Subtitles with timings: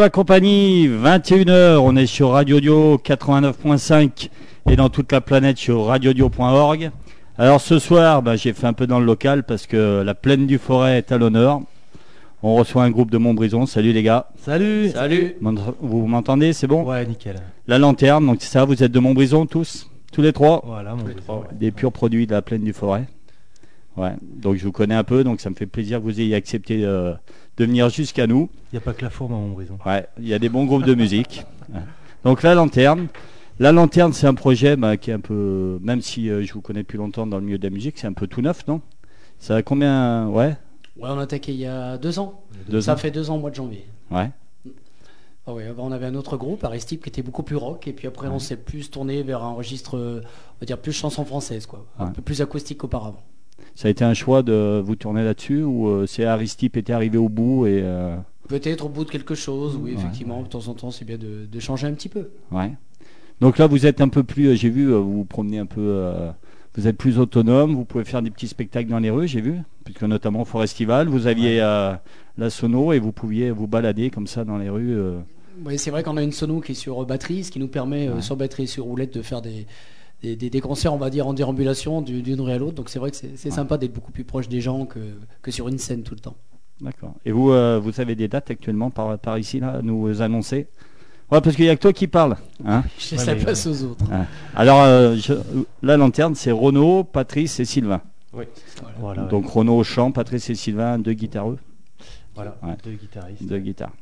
[0.00, 4.30] La compagnie, 21h, on est sur Radio Dio 89.5
[4.70, 6.90] et dans toute la planète sur radiodio.org.
[7.36, 10.46] Alors ce soir, bah, j'ai fait un peu dans le local parce que la plaine
[10.46, 11.60] du forêt est à l'honneur.
[12.42, 13.66] On reçoit un groupe de Montbrison.
[13.66, 14.28] Salut les gars.
[14.38, 15.36] Salut Salut
[15.82, 16.54] Vous m'entendez?
[16.54, 16.82] C'est bon?
[16.84, 17.36] Ouais, nickel.
[17.66, 19.90] La lanterne, donc c'est ça, vous êtes de Montbrison tous?
[20.14, 20.62] Tous les trois?
[20.64, 21.48] Voilà, mon trois, ouais.
[21.52, 23.06] Des purs produits de la plaine du forêt.
[23.96, 26.34] Ouais, donc je vous connais un peu, donc ça me fait plaisir que vous ayez
[26.34, 27.12] accepté euh,
[27.56, 28.48] de venir jusqu'à nous.
[28.72, 29.78] Il n'y a pas que la forme à Montbrison.
[29.84, 31.44] Ouais, il y a des bons groupes de musique.
[32.24, 33.08] Donc la lanterne.
[33.58, 36.62] La lanterne, c'est un projet bah, qui est un peu, même si euh, je vous
[36.62, 38.80] connais depuis longtemps dans le milieu de la musique, c'est un peu tout neuf, non?
[39.38, 40.56] Ça a combien Ouais,
[40.96, 42.40] Ouais, on a attaqué il y a deux ans.
[42.68, 42.96] deux Ça ans.
[42.96, 43.84] fait deux ans au mois de janvier.
[44.10, 44.30] Ouais,
[45.46, 48.06] Ah ouais, on avait un autre groupe, Aristide, qui était beaucoup plus rock, et puis
[48.08, 51.66] après on s'est plus tourné vers un registre, euh, on va dire plus chanson française,
[51.66, 52.12] quoi, un Ouais.
[52.12, 53.22] peu plus acoustique qu'auparavant.
[53.74, 57.18] Ça a été un choix de vous tourner là-dessus ou euh, c'est Aristide était arrivé
[57.18, 58.16] au bout et euh,
[58.48, 61.16] Peut-être au bout de quelque chose, oui, Ouais, effectivement, de temps en temps c'est bien
[61.18, 62.28] de, de changer un petit peu.
[62.52, 62.72] ouais.
[63.40, 65.80] Donc là, vous êtes un peu plus, euh, j'ai vu, vous vous promenez un peu,
[65.80, 66.30] euh,
[66.76, 69.54] vous êtes plus autonome, vous pouvez faire des petits spectacles dans les rues, j'ai vu,
[69.84, 71.94] puisque notamment au Forestival, vous aviez euh,
[72.36, 74.94] la sono et vous pouviez vous balader comme ça dans les rues.
[74.94, 75.20] euh,
[75.64, 78.10] Oui, c'est vrai qu'on a une sono qui est sur batterie, ce qui nous permet,
[78.20, 79.64] sur batterie et sur roulette, de faire des,
[80.22, 82.74] des, des- des concerts, on va dire, en déambulation du- d'une rue à l'autre.
[82.74, 83.50] Donc c'est vrai que c'est Ouais.
[83.50, 84.98] sympa d'être beaucoup plus proche des gens que,
[85.42, 86.36] que sur une scène tout le temps.
[86.80, 87.14] D'accord.
[87.24, 90.66] Et vous, euh, vous avez des dates actuellement par, par ici là, à nous annoncer?
[91.30, 92.36] Ouais, parce qu'il n'y a que toi qui parle.
[92.64, 94.04] Hein Je laisse Ouais, la place aux autres.
[94.54, 95.34] Alors, euh, je-
[95.82, 98.00] la lanterne, c'est Renaud, Patrice et Sylvain.
[98.32, 98.48] Voilà.
[98.98, 99.22] Voilà.
[99.24, 101.58] Donc Renaud au chant, Patrice et Sylvain, deux guitareux,
[102.34, 102.56] voilà.
[102.62, 102.76] Ouais.
[102.84, 103.44] Deux guitaristes.
[103.46, 103.92] deux guitares.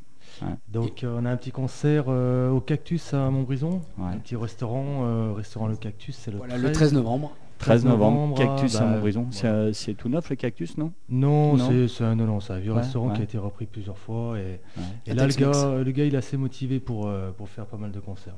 [0.67, 3.81] Donc euh, on a un petit concert euh, au Cactus à Montbrison.
[3.97, 4.07] Ouais.
[4.13, 7.35] Un petit restaurant, euh, restaurant Le Cactus, c'est le, Voilà, le 13 novembre.
[7.59, 9.27] 13 novembre, novembre, Cactus bah, à Montbrison.
[9.73, 10.93] C'est, tout neuf le Cactus, non?
[11.09, 11.87] Non, Non.
[11.89, 14.39] c'est un, non, non, c'est un vieux Ouais, restaurant qui a été repris plusieurs fois.
[14.39, 14.83] Et, Ouais.
[15.07, 17.65] et Un là, le gars, le gars, il est assez motivé pour, euh, pour faire
[17.65, 18.35] pas mal de concerts.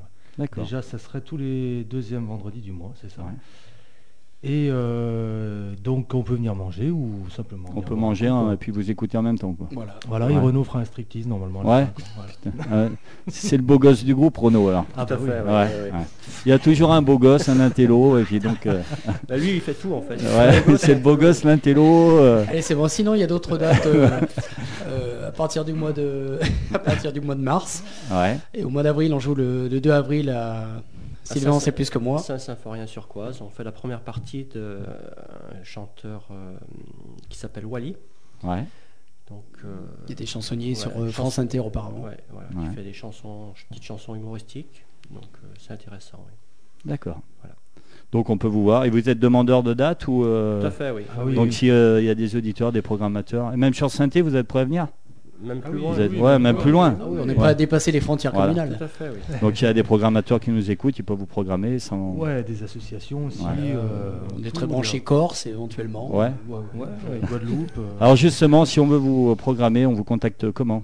[0.56, 3.22] Déjà, ça serait tous les deuxièmes vendredis du mois, c'est ça.
[4.44, 7.68] Et euh, donc, on peut venir manger ou simplement.
[7.76, 9.52] On peut manger hein, et puis vous écouter en même temps.
[9.52, 9.68] Quoi.
[9.70, 9.94] Voilà.
[10.08, 10.32] Voilà, Ouais.
[10.34, 11.62] et Renaud fera un striptease normalement.
[11.62, 11.86] la Ouais.
[12.68, 12.88] Voilà.
[13.28, 14.68] C'est le beau gosse du groupe, Renaud.
[14.68, 14.84] Alors.
[14.96, 15.28] Ah, bah oui.
[15.30, 15.90] Ouais, ouais.
[16.44, 18.66] Il y a toujours un beau gosse, un intello, et puis donc.
[18.66, 18.80] euh,
[19.28, 20.14] Bah, lui, il fait tout en fait.
[20.16, 22.18] ouais, c'est le beau gosse, l'intello.
[22.18, 22.88] euh, Allez, c'est bon.
[22.88, 24.08] Sinon, il y a d'autres dates euh,
[24.88, 26.40] euh, à partir du mois de
[26.74, 28.38] à partir du mois de mars ouais.
[28.54, 30.66] et au mois d'avril, on joue le, le 2 avril à
[31.24, 32.18] Sylvain, ça, on sait plus que moi.
[32.18, 33.42] Saint-Symphorien-sur-Coise.
[33.42, 34.82] On fait la première partie d'un
[35.62, 36.54] chanteur euh,
[37.28, 37.96] qui s'appelle Wally.
[38.42, 38.64] Ouais.
[39.28, 39.76] Donc, euh,
[40.08, 42.00] Il était chansonnier Ouais, sur euh, France Inter auparavant.
[42.04, 42.68] ouais, voilà, Ouais.
[42.68, 44.84] qui fait des chansons, petites chansons humoristiques.
[45.10, 46.18] Donc, euh, c'est intéressant.
[46.26, 46.32] oui.
[46.84, 47.20] D'accord.
[47.40, 47.54] Voilà.
[48.10, 48.84] Donc on peut vous voir.
[48.84, 51.04] Et vous êtes demandeur de date ou euh, Tout à fait, oui.
[51.16, 51.52] Ah oui, Donc oui.
[51.52, 54.64] s'il y a des auditeurs, des programmateurs, et même sur Synthé, vous êtes prêts à
[54.64, 54.88] venir?
[55.42, 55.98] Même Ah plus oui, loin.
[55.98, 56.96] Êtes, oui, ouais, oui, même oui, plus loin.
[57.00, 57.38] Ah oui, on n'est Ouais.
[57.38, 58.52] pas à dépasser les frontières Voilà.
[58.54, 58.76] communales.
[58.78, 59.36] Tout à fait, oui.
[59.40, 62.12] Donc il y a des programmateurs qui nous écoutent, ils peuvent vous programmer sans.
[62.12, 63.42] Ouais, des associations aussi.
[63.42, 63.48] Ouais.
[63.74, 66.14] euh, On est tout, très branché Corse éventuellement.
[66.14, 66.30] Ouais.
[66.48, 66.80] Ouais, ouais,
[67.10, 67.72] ouais, Guadeloupe.
[67.78, 70.82] euh, Alors justement, si on veut vous programmer, on vous contacte comment?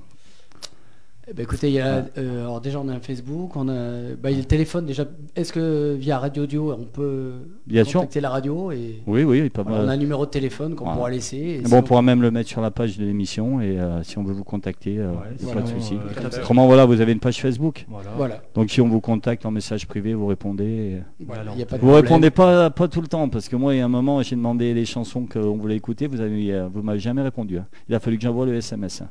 [1.31, 4.15] Eh ben, écoutez, il y a, euh, alors déjà on a un Facebook, on a,
[4.21, 5.05] bah, il y a le téléphone déjà.
[5.37, 7.33] Est-ce que via Radio Audio on peut
[7.67, 8.01] Bien sûr.
[8.01, 10.85] contacter la radio et Oui, oui, pas voilà, on a un numéro de téléphone qu'on
[10.85, 10.97] Voilà.
[10.97, 11.37] pourra laisser.
[11.37, 13.79] et Bon, si on on- pourra même le mettre sur la page de l'émission et
[13.79, 15.97] euh, si on veut vous contacter, euh, Ouais, sinon, pas de souci.
[16.39, 17.85] Autrement, voilà, vous avez une page Facebook.
[17.91, 18.11] Voilà.
[18.17, 18.43] Voilà.
[18.55, 20.65] Donc si on vous contacte en message privé, vous répondez.
[20.65, 22.05] et- Voilà, Alors, il y a pas de Vous problème.
[22.07, 24.35] répondez pas, pas tout le temps parce que moi, il y a un moment, j'ai
[24.37, 27.59] demandé les chansons qu'on voulait écouter, vous avez, euh, vous m'avez jamais répondu.
[27.59, 27.67] hein.
[27.91, 29.03] Il a fallu que j'envoie le SMS.
[29.03, 29.09] hein.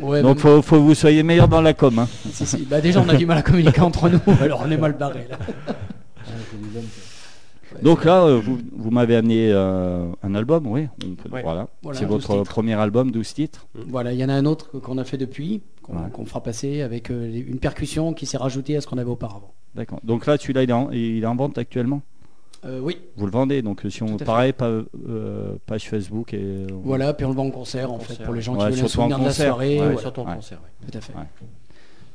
[0.00, 1.98] Ouais, Donc mais- faut, faut que vous soyez meilleur dans la com.
[1.98, 2.08] hein.
[2.32, 2.58] si, si.
[2.64, 5.26] Bah, déjà on a du mal à communiquer entre nous, alors on est mal barré
[5.30, 5.38] là.
[7.82, 10.88] Donc là, euh, vous, vous m'avez amené euh, un album, oui.
[11.06, 11.42] on peut- Ouais.
[11.42, 11.68] Voilà.
[11.82, 12.50] Voilà, C'est 12 votre titres.
[12.50, 13.66] premier album, 12 titres.
[13.88, 16.26] Voilà, il y en a un autre qu'on a fait depuis, qu'on Ouais.
[16.26, 19.54] fera passer avec euh, une percussion qui s'est rajoutée à ce qu'on avait auparavant.
[19.76, 20.00] D'accord.
[20.02, 22.02] Donc là, celui-là, il, il est en vente actuellement?
[22.66, 23.62] Euh, oui, Vous le vendez.
[23.62, 27.50] Donc si on pareil, pa- euh, page Facebook et voilà, puis on le vend en
[27.50, 29.46] concert en Concert, fait pour les gens ouais, qui veulent en souvenir de la concert.
[29.48, 29.80] soirée.
[29.80, 30.34] Ouais, ouais, Sur ton Ouais.
[30.34, 30.88] concert, oui.
[30.90, 31.12] Tout à fait.
[31.14, 31.22] Ouais.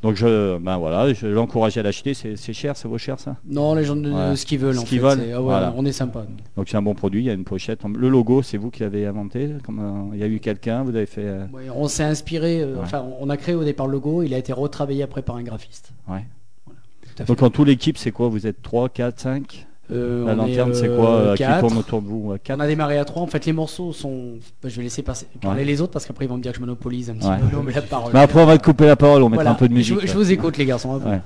[0.03, 2.13] Donc je, ben voilà, je l'encourage à l'acheter.
[2.13, 3.37] C'est cher, ça vaut cher ça?
[3.47, 4.35] Non, les gens de Ouais.
[4.35, 5.15] ce qu'ils veulent Ce en qu'ils fait.
[5.15, 5.73] veulent, ah ouais, voilà.
[5.75, 6.25] On est sympa.
[6.29, 6.35] nous.
[6.55, 7.23] Donc c'est un bon produit.
[7.23, 7.81] Il y a une pochette.
[7.83, 9.49] Le logo, c'est vous qui l'avez inventé.
[9.65, 11.25] Comme, euh, il y a eu quelqu'un, vous avez fait.
[11.25, 12.81] euh, Ouais, on s'est inspiré, euh, Ouais.
[12.83, 15.43] enfin on a créé au départ le logo, il a été retravaillé après par un
[15.43, 15.91] graphiste.
[16.07, 16.23] Ouais.
[16.67, 16.73] Tout
[17.13, 17.25] à fait.
[17.25, 18.27] Donc en tout l'équipe, c'est quoi?
[18.27, 21.43] Vous êtes 3, 4, 5 Euh, La on lanterne, est, c'est euh, quoi euh, Qui
[21.43, 21.59] quatre.
[21.59, 23.21] tourne autour de vous euh, On a démarré à trois.
[23.21, 24.33] En fait, les morceaux sont.
[24.63, 25.65] bah, je vais laisser passer, parler Ouais.
[25.65, 27.37] les autres parce qu'après ils vont me dire que je monopolise un petit Ouais.
[27.37, 28.11] peu non, mais la parole.
[28.13, 29.21] Mais après, on va te couper la parole.
[29.21, 29.51] On mettra Voilà.
[29.51, 29.99] un peu de musique.
[30.07, 30.93] Je, vous écoute, les garçons.
[30.95, 31.07] à vous.
[31.09, 31.21] Ouais.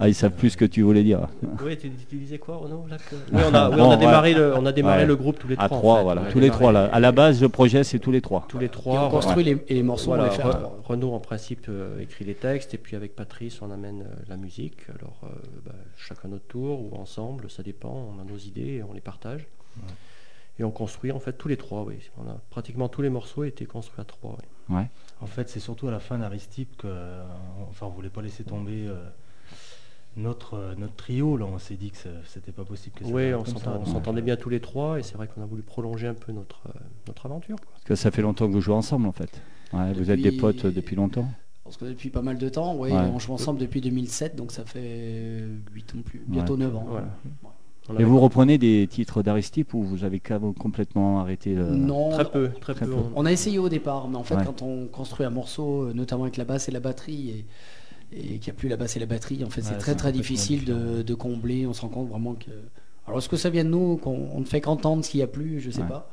[0.00, 1.28] Ah, ils savent plus ce que tu voulais dire.
[1.64, 3.94] Oui, tu, tu disais quoi, Renaud là, que- Oui, on a, oui, Bon, on a
[3.94, 3.96] ouais.
[3.98, 5.06] démarré, le, on a démarré Ouais.
[5.06, 5.76] le groupe tous les À trois.
[5.76, 6.02] en trois, fait.
[6.04, 6.22] voilà.
[6.32, 6.88] Tous les trois, là.
[6.92, 8.44] À la base, le projet, c'est tous les trois.
[8.48, 9.06] Tous les Et trois.
[9.06, 10.80] on construit les, et les morceaux, Voilà, on les fait à Re- trois.
[10.84, 14.36] Renaud en principe euh, écrit les textes et puis avec Patrice on amène euh, la
[14.36, 14.78] musique.
[14.98, 15.28] Alors euh,
[15.64, 18.08] bah, chacun notre tour ou ensemble, ça dépend.
[18.16, 19.46] On a nos idées et on les partage.
[20.58, 21.82] Et on construit en fait tous les trois.
[21.82, 24.36] Oui, on a pratiquement tous les morceaux été construits à trois.
[24.68, 24.82] oui.
[25.20, 27.22] En fait, c'est surtout à la fin d'Aristipe que, euh,
[27.70, 28.96] enfin, on voulait pas laisser tomber euh,
[30.16, 31.36] notre euh, notre trio.
[31.36, 34.36] Là, on s'est dit que c'était pas possible que ça Oui, on on s'entendait bien
[34.36, 36.78] tous les trois et c'est vrai qu'on a voulu prolonger un peu notre euh,
[37.08, 37.56] notre aventure.
[37.56, 37.70] quoi.
[37.72, 39.40] Parce que ça fait longtemps que vous jouez ensemble, en fait.
[39.72, 41.26] Ouais, Vous êtes des potes euh, depuis longtemps.
[41.64, 42.98] Parce que depuis pas mal de temps, ouais, Ouais.
[43.14, 46.86] on joue ensemble depuis 2007, donc ça fait 8 ans plus, bientôt 9 ans.
[46.88, 47.08] Voilà.
[47.88, 51.64] On Et vous reprenez des titres d'Aristipe ou vous avez complètement arrêté le...
[51.70, 52.92] Non, très peu, très, Très peu.
[52.92, 52.96] peu.
[52.98, 54.44] on- on a essayé au départ, mais en fait, Ouais.
[54.44, 57.46] quand on construit un morceau, euh, notamment avec la basse et la batterie, et,
[58.14, 59.92] et qu'il n'y a plus la basse et la batterie, en fait, c'est Ouais, très
[59.92, 61.66] c'est très difficile de, combler.
[61.66, 62.50] On se rend compte vraiment que.
[63.06, 65.26] Alors, est-ce que ça vient de nous, qu'on on ne fait qu'entendre s'il n'y a
[65.26, 65.88] plus, je sais Ouais.
[65.88, 66.10] pas.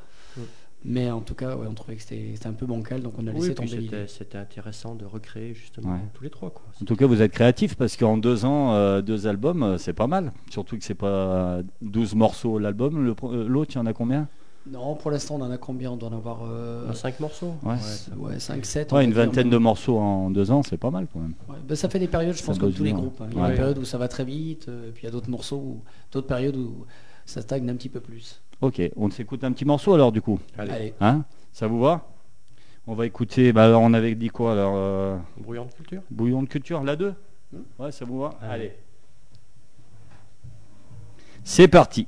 [0.86, 3.28] Mais en tout cas, ouais, on trouvait que c'était c'était un peu bancal, donc on
[3.28, 6.00] a Oui, laissé tomber c'était c'était intéressant de recréer justement Ouais.
[6.14, 6.52] tous les trois.
[6.52, 6.64] Quoi.
[6.82, 9.92] En tout cas, vous êtes créatif parce qu'en deux ans, euh, deux albums, euh, c'est
[9.92, 10.32] pas mal.
[10.50, 13.14] Surtout que c'est pas 12 morceaux l'album.
[13.24, 14.30] Euh, L'autre, il y en a combien?
[14.72, 15.92] Non, pour l'instant, on en a combien?
[15.92, 17.56] On doit en avoir euh, On a cinq morceaux.
[17.64, 17.76] Ouais.
[18.18, 18.92] ouais, 5, 7.
[18.92, 21.34] Ouais, une vingtaine de morceaux en deux ans, c'est pas mal quand même.
[21.68, 23.20] ben, ça fait des périodes, je pense, comme tous les groupes.
[23.22, 23.28] hein.
[23.32, 23.50] Il y a Ouais.
[23.52, 25.78] des périodes où ça va très vite, euh, et puis il y a d'autres morceaux,
[26.12, 26.86] d'autres périodes où
[27.26, 28.42] ça stagne un petit peu plus.
[28.62, 30.40] Ok, on s'écoute un petit morceau alors du coup.
[30.58, 30.94] Allez, Allez.
[31.00, 31.24] Hein?
[31.52, 32.08] Ça vous va?
[32.86, 36.02] On va écouter, bah, alors, on avait dit quoi alors euh, brouillon de culture.
[36.12, 37.14] Bouillon de culture, la 2
[37.52, 37.58] Hmm?
[37.84, 38.36] Ouais, ça vous va?
[38.44, 38.54] Allez.
[38.66, 38.74] Allez.
[41.44, 42.06] C'est parti.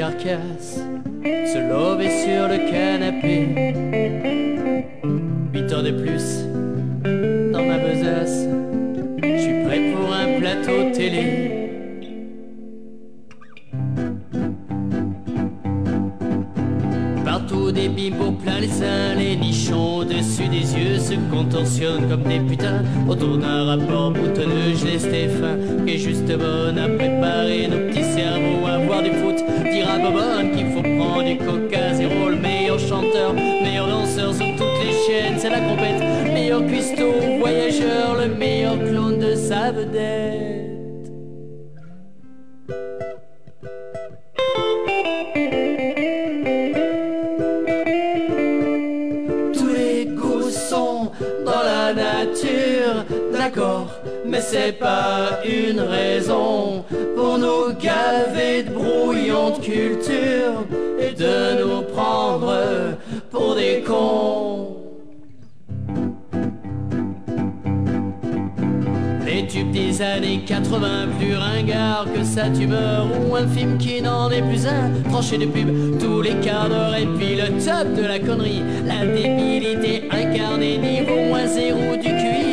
[0.00, 0.80] Carcasse
[1.22, 3.36] se lober sur le canapé.
[5.52, 6.46] Huit heures de plus
[7.52, 8.46] dans ma besace,
[9.22, 11.26] je suis prêt pour un plateau télé.
[17.22, 22.40] Partout des bimbos plein les seins, les nichons au-dessus des yeux se contorsionnent comme des
[22.40, 22.84] putains.
[23.06, 28.66] Autour d'un rapport boutonneux, les fins, qui est juste bonne à préparer nos petits cerveaux
[28.66, 29.39] à voir du foot.
[29.90, 34.78] À Bobonne qu'il faut prendre du coca zéro, le meilleur chanteur, meilleur danseur sur toutes
[34.84, 36.00] les chaînes, c'est la compète.
[36.32, 40.29] Meilleur cuistot, voyageur, le meilleur clone de sa vedette.
[54.40, 60.64] C'est pas une raison pour nous gaver de brouillon de culture
[60.98, 62.52] et de nous prendre
[63.30, 64.76] pour des cons.
[69.26, 74.30] Les tubes des années 80, plus ringards que sa tumeur ou un film qui n'en
[74.30, 78.06] est plus un, tranché de pub tous les quarts d'heure et puis le top de
[78.06, 82.49] la connerie, la débilité incarnée, niveau moins zéro du QI,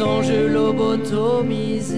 [0.00, 1.96] les enjeux lobotomisés.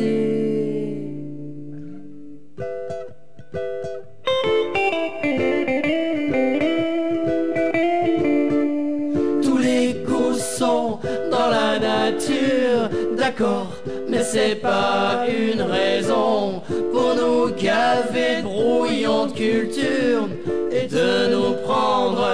[9.42, 10.99] Tous les goûts sont
[11.30, 13.73] dans la nature, d'accord,
[14.09, 20.28] mais c'est pas une raison pour nous gaver de brouillon de culture
[20.71, 22.26] et de nous prendre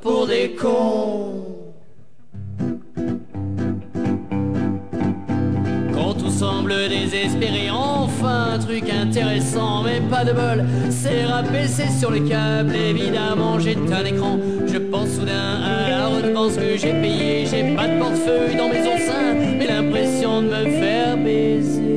[0.00, 1.51] pour des cons.
[7.22, 10.64] Désespéré, enfin un truc intéressant, mais pas de bol.
[10.90, 14.38] C'est rabaissé sur le câble, évidemment j'ai un écran.
[14.66, 17.46] Je pense soudain à la redevance que j'ai payée.
[17.46, 21.91] J'ai pas de portefeuille dans mes oursins, mais l'impression de me faire baiser.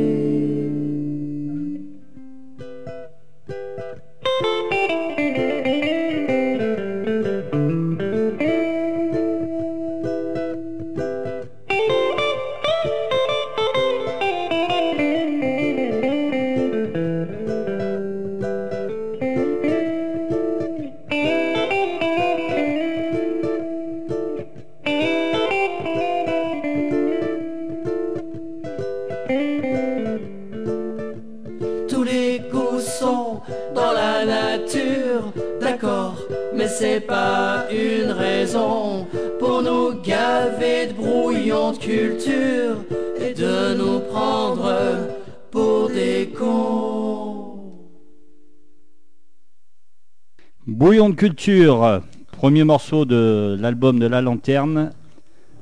[51.15, 52.01] De culture,
[52.33, 54.91] premier morceau de l'album de la lanterne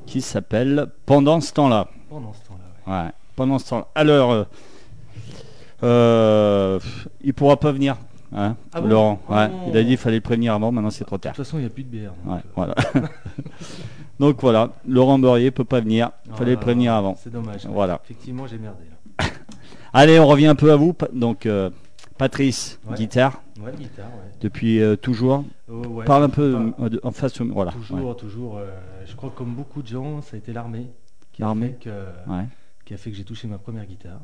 [0.08, 1.90] qui s'appelle Pendant ce temps-là.
[2.10, 3.06] Pendant ce temps-là, ouais.
[3.06, 3.88] Ouais, pendant ce temps-là.
[3.94, 4.44] Alors, euh,
[5.84, 6.80] euh,
[7.24, 7.98] il pourra pas venir,
[8.36, 9.20] hein, Ah bon Laurent.
[9.30, 9.70] Ouais, Oh.
[9.70, 11.36] il a dit qu'il fallait le prévenir avant, maintenant c'est trop De tard.
[11.36, 12.14] toute façon, il n'y a plus de bière.
[12.26, 12.76] donc, Ouais, euh, voilà.
[14.20, 17.16] donc voilà, Laurent Beurrier peut pas venir, il fallait le ah, prévenir avant.
[17.22, 17.68] C'est dommage.
[17.68, 18.02] Voilà.
[18.06, 18.86] Effectivement, j'ai merdé.
[19.20, 19.26] Là.
[19.94, 20.96] Allez, on revient un peu à vous.
[21.14, 21.70] Donc, euh,
[22.18, 24.32] Patrice, guitare, Ouais, guitare, ouais.
[24.42, 25.46] depuis euh, toujours.
[25.70, 26.06] Oh, ouais.
[26.06, 27.72] Parle un peu euh, en face, au- voilà.
[27.72, 28.58] Toujours, toujours.
[28.58, 28.72] euh,
[29.06, 30.88] je crois que comme beaucoup de gens, ça a été l'armée
[31.32, 31.68] qui, a L'armée.
[31.80, 32.36] fait que- Ouais.
[32.38, 32.46] Ouais.
[32.86, 34.22] qui a fait que j'ai touché ma première guitare.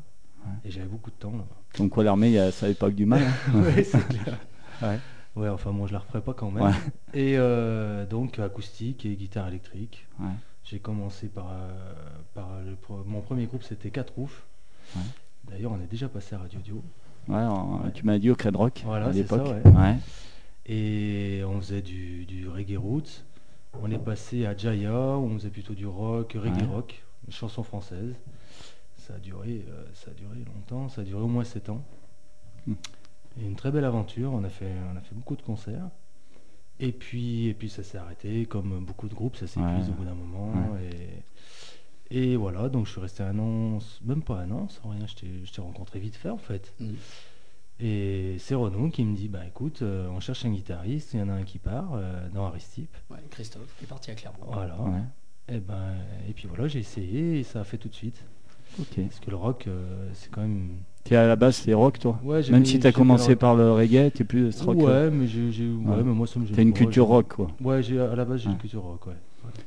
[0.64, 1.56] Et j'avais beaucoup de temps là-bas.
[1.78, 3.22] Donc quoi, l'armée, ça n'avait pas que du mal.
[3.22, 3.62] hein.
[3.62, 4.38] ouais, c'est clair.
[5.36, 5.48] Ouais.
[5.48, 6.72] Enfin bon, je la referai pas quand même.
[7.14, 10.06] Et euh, donc acoustique et guitare électrique.
[10.64, 11.92] J'ai commencé par, euh,
[12.34, 14.42] par le mon premier groupe, c'était Quatre Roufs.
[14.96, 15.02] Ouais.
[15.48, 16.82] D'ailleurs, on est déjà passé à Radio Dio.
[17.28, 17.90] En-.
[17.94, 19.46] Tu m'as dit au Cred Rock Voilà, à l'époque.
[20.66, 23.24] Et on faisait du, du reggae roots.
[23.82, 27.62] On est passé à Jaya, où on faisait plutôt du rock, reggae rock, une chanson
[27.62, 28.14] française.
[28.96, 31.82] Ça a duré, euh, ça a duré longtemps, ça a duré au moins 7 ans.
[32.66, 32.74] Hmm.
[33.40, 35.88] Et une très belle aventure, on a fait, on a fait beaucoup de concerts.
[36.78, 39.90] Et puis, et puis ça s'est arrêté, comme beaucoup de groupes, ça s'épuise Ouais.
[39.90, 40.52] au bout d'un moment.
[40.78, 41.22] Et,
[42.10, 45.14] et voilà, donc je suis resté un an, même pas un an, sans rien, je
[45.14, 46.72] t'ai- je t'ai rencontré vite fait en fait.
[46.80, 46.92] Mm.
[47.82, 51.22] Et c'est Renaud qui me dit bah écoute, euh, on cherche un guitariste, il y
[51.22, 52.94] en a un qui part euh, dans Aristip.
[53.10, 54.38] Ouais, Christophe qui est parti à Clermont.
[54.52, 54.76] Voilà.
[54.82, 55.54] Ouais.
[55.56, 55.94] Et ben
[56.28, 58.22] et puis voilà, j'ai essayé et ça a fait tout de suite.
[58.78, 59.00] Ok.
[59.00, 60.76] Parce que le rock, euh, c'est quand même.
[61.04, 64.10] T'es à la base, c'est rock, toi Ouais, Même si t'as commencé par le reggae,
[64.12, 64.76] t'es plus rock.
[64.76, 66.46] Ouais, mais j'ai, j'ai- ouais, mais moi ça me.
[66.46, 67.50] T'as une culture rock, quoi.
[67.62, 69.14] Ouais, j'ai à la base j'ai une culture rock, ouais.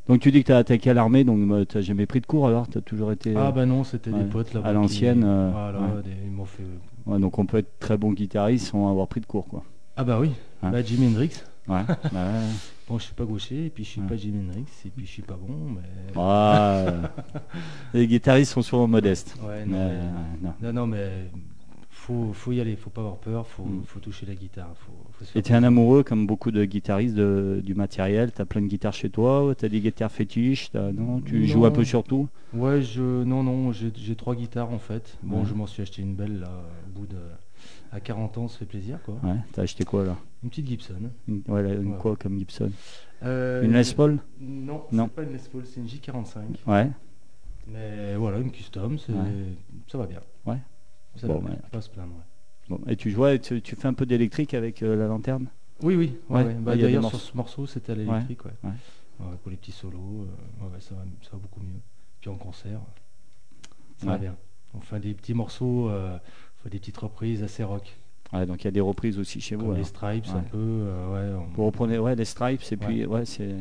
[0.08, 2.48] Donc tu dis que t'as attaqué à l'armée, donc bah, t'as jamais pris de cours
[2.48, 2.68] alors?
[2.68, 3.34] T'as toujours été.
[3.38, 6.02] Ah bah non, c'était ouais, des potes à qui- l'ancienne, euh, voilà, ouais.
[6.04, 6.64] des- ils m'ont fait.
[7.06, 9.64] Ouais, donc on peut être très bon guitariste sans avoir pris de cours, quoi.
[9.96, 10.32] Ah bah oui.
[10.62, 10.72] Hein?
[10.72, 11.44] Bah Jimi Hendrix.
[11.68, 11.82] Ouais.
[11.88, 12.50] bah, ouais.
[12.90, 15.12] Bon, je suis pas gaucher et puis je suis pas Jimi Hendrix et puis je
[15.12, 15.82] suis pas bon, mais.
[16.18, 16.86] Ah,
[17.94, 19.36] les guitaristes sont souvent modestes.
[19.42, 20.54] Ouais, Mais, non, mais- non.
[20.62, 21.10] Non, non, mais
[22.06, 23.84] faut, faut y aller, faut pas avoir peur, faut, Mm.
[23.86, 24.74] faut toucher la guitare.
[24.76, 28.32] Faut, faut Et t'es un amoureux, comme beaucoup de guitaristes, de- du matériel.
[28.32, 31.22] T'as plein de guitares chez toi, t'as des guitares fétiches, non?
[31.22, 31.48] Tu Non.
[31.48, 32.28] joues un peu sur tout?
[32.54, 35.18] Ouais, je, non, non, j'ai trois guitares en fait.
[35.24, 35.46] Bon, Ouais.
[35.46, 36.50] je m'en suis acheté une belle là,
[36.88, 37.18] au bout de.
[37.94, 39.16] À 40 ans, ça fait plaisir quoi.
[39.24, 40.18] Ouais, t'as acheté quoi là?
[40.44, 40.96] Une petite Gibson.
[41.30, 41.98] une, ouais, là, une Ouais.
[42.00, 42.72] quoi comme Gibson?
[43.24, 44.18] Euh, Une Les Paul?
[44.42, 45.06] Non, Non.
[45.06, 46.42] c'est pas une Les Paul, c'est une J45.
[46.68, 46.90] Ouais.
[47.68, 50.20] Mais voilà, une custom, ça va bien.
[50.46, 50.58] Ouais.
[51.16, 51.62] Ça Bon, va bien, ouais.
[51.72, 52.14] pas se plaindre.
[52.14, 52.24] ouais.
[52.70, 55.48] Bon, et tu joues, tu, tu fais un peu d'électrique avec euh, la lanterne?
[55.82, 56.18] Oui, oui.
[56.30, 56.54] ouais.
[56.56, 58.40] Bah, D'ailleurs, sur ce morceau, c'était à l'électrique.
[59.42, 61.80] Pour les petits solos, euh, ça, va, ça va beaucoup mieux.
[62.22, 62.80] Puis en concert,
[63.98, 64.36] ça va bien.
[64.74, 67.96] On fait des petits morceaux, euh, on fait des petites reprises assez rock.
[68.34, 69.66] Ouais, donc il y a des reprises aussi chez vous.
[69.66, 69.88] Comme les alors.
[69.88, 70.58] Stripes, un peu.
[70.58, 73.56] euh, on- Vous reprenez ouais, les Stripes et puis ouais, c'est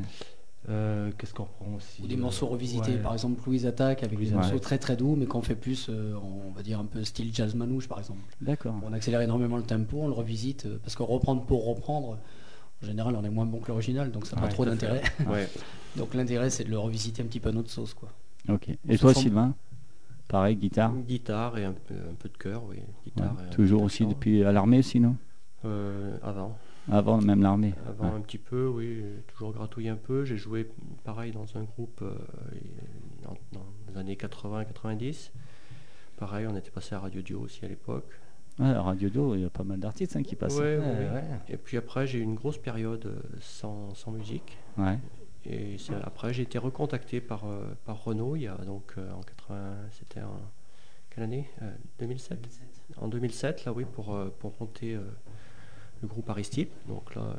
[0.68, 2.98] Euh, Qu'est-ce qu'on reprend aussi Ou des euh, morceaux revisités, ouais.
[2.98, 5.88] par exemple Louise Attack avec Louise des morceaux très très doux mais qu'on fait plus,
[5.88, 8.20] euh, on va dire un peu style jazz manouche par exemple.
[8.40, 8.74] d'accord.
[8.84, 12.16] On accélère énormément le tempo, on le revisite euh, parce que reprendre pour reprendre,
[12.82, 15.02] en général on est moins bon que l'original donc ça n'a Ouais, pas trop d'intérêt.
[15.28, 15.48] Ouais.
[15.96, 18.08] Donc l'intérêt c'est de le revisiter un petit peu à notre sauce quoi.
[18.48, 18.68] Ok.
[18.88, 19.54] Et toi Sylvain?
[20.28, 20.94] Pareil, guitare?
[20.94, 22.76] Une guitare et un peu, un peu de cœur, oui.
[22.76, 25.16] Ouais, Guitare et toujours aussi depuis à l'armée aussi, non
[25.66, 26.56] Euh, avant.
[26.90, 27.74] Avant même l'armée.
[27.86, 28.16] Avant Ouais.
[28.16, 30.24] un petit peu, oui, toujours gratouillé un peu.
[30.24, 30.68] J'ai joué
[31.04, 32.14] pareil dans un groupe euh,
[33.22, 35.30] dans, dans les années 80-90.
[36.16, 38.08] Pareil, on était passé à Radio Dio aussi à l'époque.
[38.58, 40.56] Ouais, à Radio Do, il y a pas mal d'artistes hein, qui passent.
[40.58, 41.10] Ouais, Ouais, ouais, ouais.
[41.10, 41.24] ouais.
[41.48, 44.58] Et puis après, j'ai eu une grosse période euh, sans, sans musique.
[44.76, 44.98] Ouais.
[45.46, 49.20] Et après, j'ai été recontacté par, euh, par Renault il y a donc euh, en
[49.22, 50.38] 80, c'était en
[51.10, 52.38] quelle année Euh, 2007
[52.98, 55.00] En 2007, là oui, pour, pour monter euh,
[56.02, 56.68] le groupe Aristide.
[56.88, 57.34] Donc là, euh,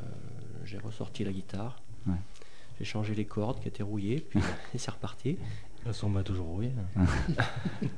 [0.64, 1.80] j'ai ressorti la guitare.
[2.06, 2.14] Ouais.
[2.78, 4.40] J'ai changé les cordes qui étaient rouillées, puis
[4.74, 5.38] et c'est reparti.
[5.86, 6.72] Elles sont bah, toujours rouillées.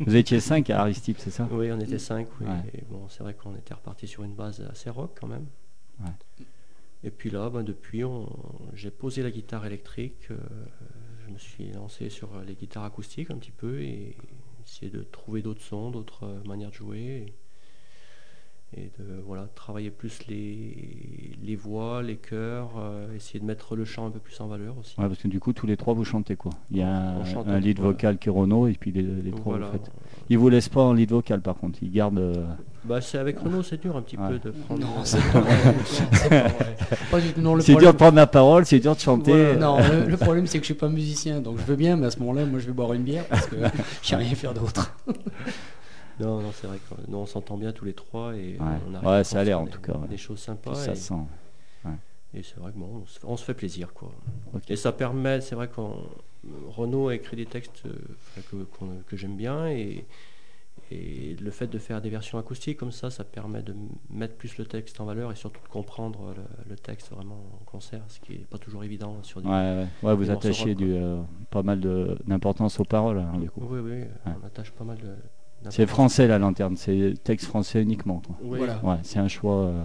[0.00, 1.48] Vous étiez 5 à Aristide, c'est ça?
[1.52, 2.46] Oui, on était cinq, oui.
[2.48, 2.70] Ouais.
[2.74, 5.46] Et bon, c'est vrai qu'on était reparti sur une base assez rock quand même.
[6.00, 6.44] Ouais.
[7.04, 8.28] Et puis là, ben, depuis, on-
[8.74, 10.26] j'ai posé la guitare électrique.
[10.32, 10.36] euh,
[11.26, 14.16] je me suis lancé sur les guitares acoustiques un petit peu et
[14.64, 16.98] essayer de trouver d'autres sons, d'autres euh, manières de jouer.
[17.28, 17.34] et
[18.98, 24.06] de voilà, travailler plus les, les voix, les chœurs, euh, essayer de mettre le chant
[24.06, 24.94] un peu plus en valeur aussi.
[25.00, 26.52] Ouais, parce que du coup, tous les trois, vous chantez quoi?
[26.70, 29.30] Il y a un, chante un lead vocal qui est Renaud et puis les, les
[29.30, 29.66] trois, Voilà.
[29.66, 29.90] vous faites.
[30.28, 32.18] Il vous laisse pas en lead vocal par contre, il garde.
[32.18, 32.34] euh,
[32.84, 34.28] Bah, c'est avec Renaud, c'est dur un petit Ouais.
[34.28, 34.80] peu de prendre.
[34.80, 35.04] Non,
[37.60, 39.30] c'est dur de prendre la parole, c'est dur de chanter.
[39.32, 41.96] Voilà, non, le, le problème c'est que je suis pas musicien, donc je veux bien,
[41.96, 43.56] mais à ce moment-là, moi je vais boire une bière parce que
[44.02, 44.94] je sais rien faire d'autre.
[46.20, 49.08] Non, non, c'est vrai que nous on s'entend bien tous les trois et on arrive
[49.08, 49.98] à ça a l'air, en des- tout cas.
[50.08, 50.72] Des choses sympas.
[50.72, 51.14] Puis ça et- sent.
[52.34, 54.10] Et c'est vrai que bon, on se, on se fait plaisir quoi.
[54.68, 55.94] Et ça permet, c'est vrai qu'on
[56.68, 60.04] Renaud a écrit des textes euh, que, j'aime bien et,
[60.90, 63.74] et le fait de faire des versions acoustiques comme ça, ça permet de
[64.10, 67.64] mettre plus le texte en valeur et surtout de comprendre le, le texte vraiment en
[67.64, 69.48] concert, ce qui n'est pas toujours évident sur des.
[69.48, 69.86] Ouais, ouais.
[70.02, 70.86] Ouais, vous attachez rock, quoi.
[70.86, 71.20] du, euh,
[71.50, 71.80] pas mal
[72.26, 73.62] d'importance aux paroles, hein, du coup.
[73.68, 75.14] Oui, oui, on attache pas mal de.
[75.70, 78.22] C'est français la lanterne, c'est texte français uniquement.
[78.24, 78.36] quoi.
[78.42, 78.58] Oui.
[78.58, 78.80] Voilà.
[78.84, 79.64] Ouais, c'est un choix.
[79.64, 79.82] euh,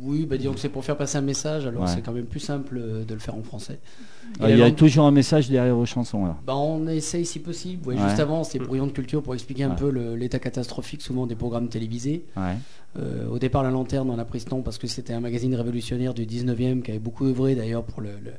[0.00, 1.88] Oui, bah disons que c'est pour faire passer un message, alors Ouais.
[1.88, 3.80] c'est quand même plus simple euh, de le faire en français.
[3.82, 6.36] Et Ah, la il y a langue- toujours un message derrière vos chansons là.
[6.46, 7.88] Bah, on essaye si possible.
[7.88, 8.02] Ouais, Ouais.
[8.08, 9.76] Juste avant, c'était brouillon de culture pour expliquer un Ouais.
[9.76, 12.24] peu le- l'état catastrophique souvent des programmes télévisés.
[12.36, 12.54] Ouais.
[12.98, 15.54] Euh, au départ, La Lanterne, on a pris ce nom parce que c'était un magazine
[15.56, 18.32] révolutionnaire du 19e qui avait beaucoup œuvré d'ailleurs pour le, le-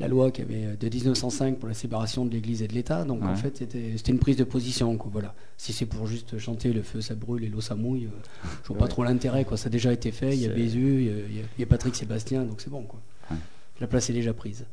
[0.00, 3.04] la loi qui avait euh, de 1905 pour la séparation de l'Église et de l'État.
[3.04, 4.96] Donc en fait, c'était une prise de position.
[4.96, 5.34] Quoi, voilà.
[5.56, 8.68] Si c'est pour juste chanter le feu ça brûle et l'eau ça mouille, euh, je
[8.68, 9.44] vois pas trop l'intérêt.
[9.44, 9.56] Quoi.
[9.56, 10.34] Ça a déjà été fait.
[10.34, 11.12] Il y a Bézu, il y a-
[11.56, 12.82] il y, a- a Patrick Sébastien, donc c'est bon.
[12.82, 12.98] Quoi.
[13.30, 13.36] Ouais.
[13.80, 14.64] La place est déjà prise.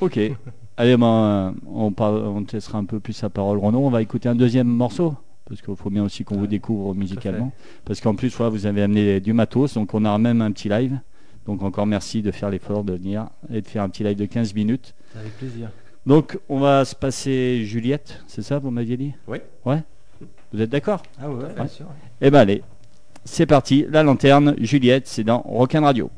[0.00, 0.18] Ok.
[0.76, 3.80] Allez, ben, euh, on, par- on te laissera un peu plus la parole, Renaud.
[3.80, 5.14] On va écouter un deuxième morceau.
[5.46, 7.52] Parce qu'il faut bien aussi qu'on vous découvre musicalement.
[7.84, 9.74] Parce qu'en plus, voilà, vous avez amené du matos.
[9.74, 11.00] Donc, on aura même un petit live.
[11.46, 14.26] Donc, encore merci de faire l'effort de venir et de faire un petit live de
[14.26, 14.94] 15 minutes.
[15.18, 15.70] Avec plaisir.
[16.06, 18.22] Donc, on va se passer Juliette.
[18.26, 19.12] C'est ça, vous m'aviez dit?
[19.26, 19.38] Oui.
[19.64, 19.82] Ouais
[20.52, 21.02] Vous êtes d'accord?
[21.20, 21.86] Ah ouais, bien sûr.
[22.20, 22.62] Eh ben, allez.
[23.24, 23.86] C'est parti.
[23.88, 26.10] La lanterne, Juliette, c'est dans Rockin' Radio.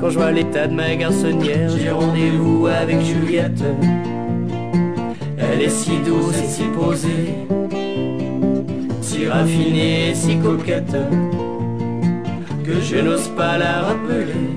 [0.00, 1.70] Quand je vois l'état de ma garçonnière.
[1.76, 3.62] J'ai rendez-vous avec Juliette.
[5.38, 7.34] Elle est si douce et si posée,
[9.00, 10.96] si raffinée et si coquette,
[12.64, 14.47] que je n'ose pas la rappeler.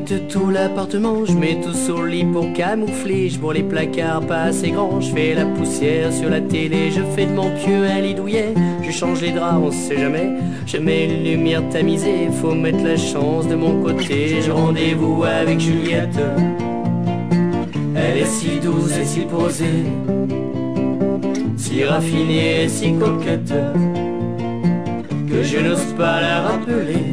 [0.00, 4.44] J'inspecte tout l'appartement, je mets tout sur le lit pour camoufler, je les placards pas
[4.44, 8.00] assez grands, je fais la poussière sur la télé, je fais de mon pieu un
[8.00, 10.30] lit douillet, je change les draps, on sait jamais,
[10.66, 15.60] je mets une lumière tamisée, faut mettre la chance de mon côté, j'ai rendez-vous avec
[15.60, 16.20] Juliette,
[17.94, 19.84] elle est si douce et si posée,
[21.56, 23.54] si raffinée et si coquette,
[25.28, 27.09] que je n'ose pas la rappeler.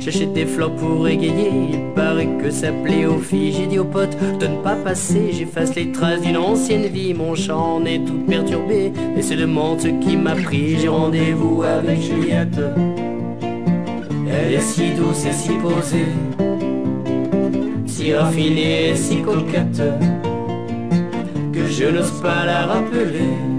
[0.00, 1.50] J'achète des fleurs pour égayer.
[1.72, 3.52] Il paraît que ça plaît aux filles.
[3.52, 5.32] J'ai dit aux potes de ne pas passer.
[5.32, 7.14] J'efface les traces d'une ancienne vie.
[7.14, 8.92] Mon chant est tout perturbé.
[9.16, 10.78] Et se demande ce qui m'a pris.
[10.78, 12.60] J'ai rendez-vous avec Juliette.
[14.28, 16.06] Elle est si douce et si posée.
[17.86, 19.82] Si raffinée et si coquette.
[21.52, 23.51] Que je n'ose pas la rappeler.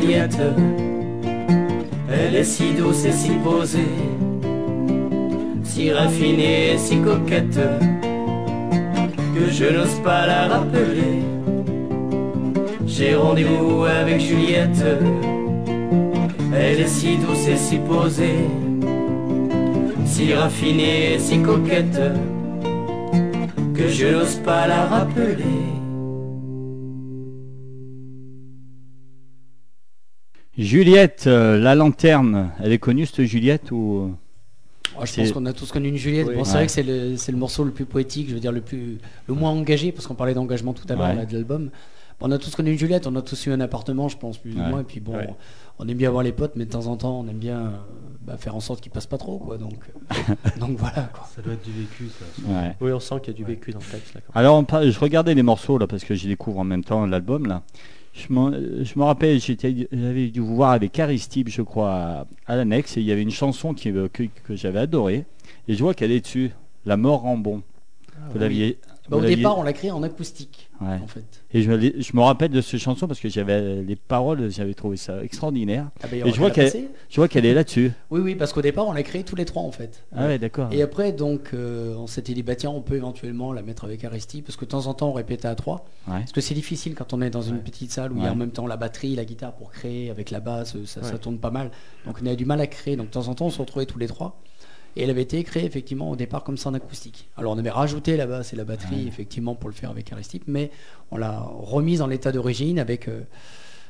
[0.00, 0.38] Juliette.
[2.10, 3.94] Elle est si douce et si posée,
[5.62, 7.60] si raffinée et si coquette,
[9.34, 11.22] que je n'ose pas la rappeler.
[12.86, 14.84] J'ai rendez-vous avec Juliette.
[16.56, 18.48] Elle est si douce et si posée,
[20.04, 22.00] si raffinée et si coquette,
[23.74, 25.83] que je n'ose pas la rappeler.
[30.58, 34.14] Juliette, euh, la lanterne, elle est connue cette Juliette ou
[34.94, 36.28] Moi, je C'est- pense qu'on a tous connu une Juliette.
[36.28, 36.36] Oui.
[36.36, 36.56] Bon, c'est Ouais.
[36.58, 38.98] vrai que c'est le, c'est le morceau le plus poétique, je veux dire le plus,
[39.26, 41.26] le moins engagé, parce qu'on parlait d'engagement tout à l'heure Ouais.
[41.26, 41.70] de l'album.
[42.20, 44.38] Bon, on a tous connu une Juliette, on a tous eu un appartement, je pense,
[44.38, 44.82] plus ou moins.
[44.82, 45.28] Et puis bon, Ouais.
[45.80, 47.70] on aime bien voir les potes, mais de temps en temps, on aime bien euh,
[48.24, 49.58] bah, faire en sorte qu'ils passent pas trop, quoi.
[49.58, 50.10] Donc, euh,
[50.60, 51.26] donc voilà, quoi.
[51.34, 52.48] Ça doit être du vécu, ça.
[52.48, 52.76] Ouais.
[52.80, 54.14] Oui, on sent qu'il y a du vécu dans le texte.
[54.14, 54.20] là.
[54.32, 57.46] Alors, on je regardais les morceaux là parce que je découvre en même temps l'album
[57.46, 57.62] là.
[58.16, 62.56] Je, m'en- je me rappelle, j'avais dû vous voir avec Aristide, je crois, à, à
[62.56, 65.24] l'annexe, et il y avait une chanson qui, euh, que, que j'avais adorée,
[65.66, 66.52] et je vois qu'elle est dessus,
[66.86, 67.62] La mort en bon.
[68.28, 68.40] vous oui.
[68.40, 68.78] l'aviez.
[69.08, 70.98] Bah, au départ, on l'a créé en acoustique, Ouais.
[71.02, 71.24] en fait.
[71.52, 74.50] Et je me, l'ai- je me rappelle de cette chanson parce que j'avais les paroles,
[74.50, 75.90] j'avais trouvé ça extraordinaire.
[76.02, 76.88] Ah, bah, Et je vois qu'elle- passer.
[77.10, 77.92] Je vois qu'elle est là-dessus.
[78.10, 80.04] Oui, oui, parce qu'au départ, on l'a créé tous les trois, en fait.
[80.16, 80.68] Ah ouais, d'accord.
[80.72, 84.02] Et après, donc, euh, on s'était dit, bah tiens, on peut éventuellement la mettre avec
[84.04, 85.84] Aristide, parce que de temps en temps, on répétait à trois.
[86.08, 86.20] Ouais.
[86.20, 88.32] Parce que c'est difficile quand on est dans une petite salle où il y a
[88.32, 91.36] en même temps la batterie, la guitare pour créer, avec la basse, ça, ça tourne
[91.38, 91.70] pas mal.
[92.06, 92.96] Donc on a du mal à créer.
[92.96, 94.40] Donc de temps en temps, on se retrouvait tous les trois.
[94.96, 97.28] Et elle avait été créée effectivement au départ comme ça en acoustique.
[97.36, 99.08] Alors on avait rajouté la basse et la batterie Ouais.
[99.08, 100.70] effectivement pour le faire avec Aristide, mais
[101.10, 103.08] on l'a remise en état d'origine avec.
[103.08, 103.20] euh,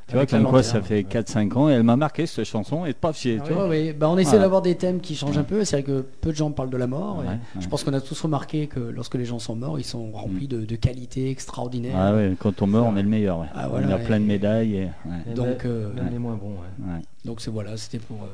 [0.06, 2.92] Tu vois, comme quoi, ça fait 4-5 ans, et elle m'a marqué cette chanson, et
[2.92, 3.92] paf, j'ai- tu Ouais, ouais.
[3.94, 5.64] Bah, on essaie d'avoir des thèmes qui changent un peu.
[5.64, 7.22] C'est vrai que peu de gens parlent de la mort.
[7.24, 9.84] et Ouais, Je pense qu'on a tous remarqué que lorsque les gens sont morts, ils
[9.84, 11.96] sont remplis de, de qualités extraordinaires.
[11.96, 13.38] Ah ouais, quand on meurt, on est le meilleur.
[13.40, 13.46] ouais.
[13.54, 14.74] Ah, voilà, on a plein de médailles.
[14.76, 15.22] et- ouais.
[15.30, 16.10] Et Donc, euh, même ouais.
[16.12, 16.86] les moins bons, ouais.
[16.94, 17.00] Ouais.
[17.24, 18.18] Donc c'est voilà, c'était pour.
[18.24, 18.26] euh,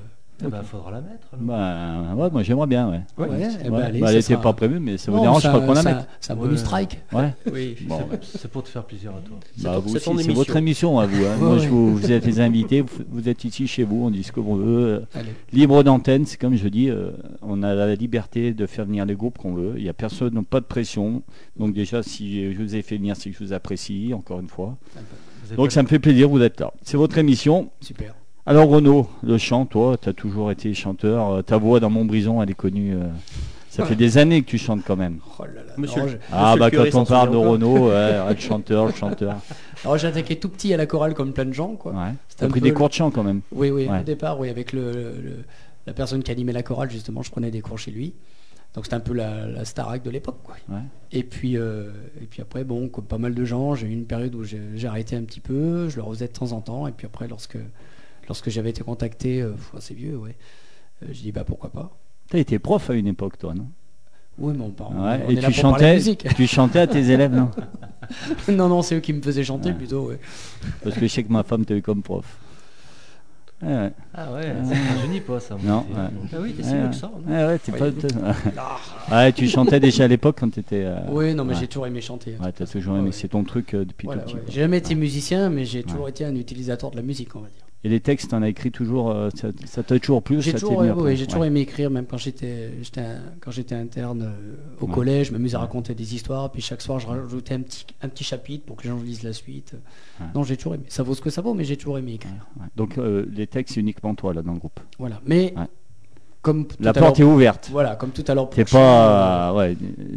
[0.43, 1.29] Eh ben, faudra la mettre.
[1.39, 3.01] Bah, ouais, moi j'aimerais bien, ouais.
[3.19, 3.49] Ouais, Ouais.
[3.65, 5.43] eh ben, allez, Bah, ça elle était sera- pas prévue, mais ça vous Non, dérange
[5.43, 6.41] ça- pas qu'on la ça- mette C'est un Ouais.
[6.43, 6.99] bonus strike.
[7.13, 7.35] Ouais.
[7.53, 7.99] Oui, Bon.
[8.23, 9.37] C'est pour te faire plaisir à toi.
[9.59, 11.17] Bah, c'est votre émission à vous.
[11.25, 11.35] hein.
[11.35, 11.61] Ouais, Moi, ouais.
[11.61, 14.33] je vous, vous êtes les invités, vous, vous êtes ici chez vous, on dit ce
[14.33, 15.05] que l'on veut.
[15.15, 15.29] Allez.
[15.53, 17.11] Libre d'antenne, c'est comme je dis, euh,
[17.43, 19.75] on a la liberté de faire venir les groupes qu'on veut.
[19.77, 21.23] Il n'y a personne, pas de pression.
[21.59, 24.49] Donc déjà, si je vous ai fait venir, c'est que je vous apprécie, encore une
[24.49, 24.77] fois.
[25.57, 26.73] Donc ça me fait plaisir, vous êtes là.
[26.83, 27.71] C'est votre émission.
[27.81, 28.15] Super.
[28.47, 31.31] Alors Renaud, le chant, toi, tu as toujours été chanteur.
[31.31, 32.95] Euh, Ta voix dans Montbrison, elle est connue.
[32.95, 33.09] euh,
[33.69, 35.19] Ça fait des années que tu chantes quand même.
[35.39, 35.73] Oh là là.
[35.77, 37.47] Monsieur Alors, le- je- Ah Monsieur bah le curé quand on s'en parle de souvient
[37.49, 37.53] encore.
[37.53, 39.37] Renaud, ouais, le chanteur, le chanteur.
[39.85, 41.93] alors, j'ai attaqué tout petit à la chorale comme plein de gens, quoi.
[41.93, 41.99] Ouais.
[42.29, 43.43] C'était T'as un pris peu des le- cours de chant quand même.
[43.53, 44.01] Oui, oui, Ouais.
[44.01, 45.45] au départ, oui, avec le, le-
[45.87, 48.15] la personne qui animait la chorale, justement, je prenais des cours chez lui.
[48.75, 50.57] Donc c'était un peu la, la Starac de l'époque, quoi.
[50.69, 50.81] Ouais.
[51.13, 54.05] Et puis, euh, et puis après, bon, comme pas mal de gens, j'ai eu une
[54.05, 56.87] période où j'ai j'ai arrêté un petit peu, je le refaisais de temps en temps,
[56.87, 57.59] et puis après, lorsque,
[58.31, 60.37] lorsque j'avais été contacté, euh, pff, assez vieux, ouais,
[61.03, 61.91] euh, j'ai dit bah pourquoi pas.
[62.29, 63.67] T'as été prof à une époque, toi, non?
[64.39, 66.27] Oui, mais on, parle- Ouais, on Et est là tu chantais, musique.
[66.37, 67.51] tu chantais à tes élèves, non?
[68.49, 69.75] Non, non, c'est eux qui me faisaient chanter Ouais.
[69.75, 70.21] plutôt, ouais.
[70.85, 72.25] Parce que je sais que ma femme t'a eu comme prof.
[73.63, 73.93] Ouais, ouais.
[74.15, 75.57] Ah ouais, ça ne rajeunit pas ça.
[75.57, 76.09] moi, Non, c'est- ouais.
[76.33, 77.11] Ah oui, t'es si Ouais, que ça.
[77.59, 77.73] t'es
[79.11, 79.33] pas.
[79.37, 80.85] tu chantais déjà à l'époque quand t'étais.
[80.85, 81.61] euh, Oui, non, mais ouais.
[81.61, 82.37] j'ai toujours aimé chanter.
[82.41, 83.07] Ouais, t'as toujours aimé.
[83.07, 84.53] Ouais, C'est ton truc euh, depuis Voilà, tout petit.
[84.53, 87.49] J'ai jamais été musicien, mais j'ai toujours été un utilisateur de la musique, on va
[87.49, 87.65] dire.
[87.83, 89.11] Et les textes, t'en as écrit toujours.
[89.11, 90.83] euh, ça ça t'a toujours plu J'ai toujours,
[91.15, 91.47] j'ai toujours Ouais.
[91.47, 92.71] aimé écrire, même quand j'étais,
[93.41, 94.93] quand interne euh, au Ouais.
[94.93, 98.09] collège, je m'amusais à raconter des histoires, puis chaque soir je rajoutais un petit, un
[98.11, 99.75] petit chapitre pour que les gens lisent la suite.
[100.21, 100.27] Ouais.
[100.35, 100.85] Non, j'ai toujours aimé.
[100.89, 102.47] Ça vaut ce que ça vaut, mais j'ai toujours aimé écrire.
[102.77, 104.79] Donc euh, les textes, c'est uniquement toi là dans le groupe.
[104.99, 105.19] Voilà.
[105.25, 105.55] Mais
[106.43, 107.69] comme tout La porte est ouverte.
[107.73, 108.51] Voilà, comme tout à l'heure.
[108.51, 109.75] T'es pas, ouais,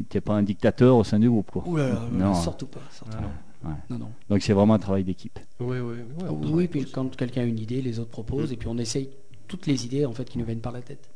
[0.09, 1.63] t'es pas un dictateur au sein du groupe, quoi.
[1.65, 2.33] euh, Ouh là là, Non.
[2.33, 2.79] surtout pas.
[2.91, 3.23] surtout Ah.
[3.63, 3.77] Pas.
[3.89, 4.09] Non, non.
[4.29, 5.39] Donc c'est vraiment un travail d'équipe.
[5.59, 6.49] Oui, oui, oui.
[6.51, 9.09] oui, puis quand quelqu'un a une idée, les autres proposent, et puis on essaye
[9.47, 11.09] toutes les idées en fait qui nous viennent par la tête.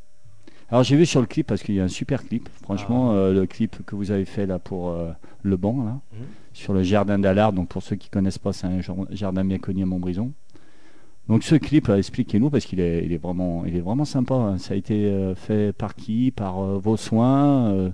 [0.70, 2.48] Alors j'ai vu sur le clip parce qu'il y a un super clip.
[2.52, 2.58] Ah.
[2.62, 5.10] Franchement, euh, le clip que vous avez fait là pour euh,
[5.42, 6.26] le banc là, Mhm.
[6.52, 7.52] sur le jardin d'Allard.
[7.54, 10.32] Donc pour ceux qui connaissent pas, c'est un jar- jardin bien connu à Montbrison.
[11.28, 14.34] Donc ce clip, euh, expliquez-nous parce qu'il est, il est vraiment, il est vraiment sympa.
[14.34, 14.58] hein.
[14.58, 16.30] Ça a été euh, fait par qui?
[16.30, 17.90] Par euh, vos soins euh,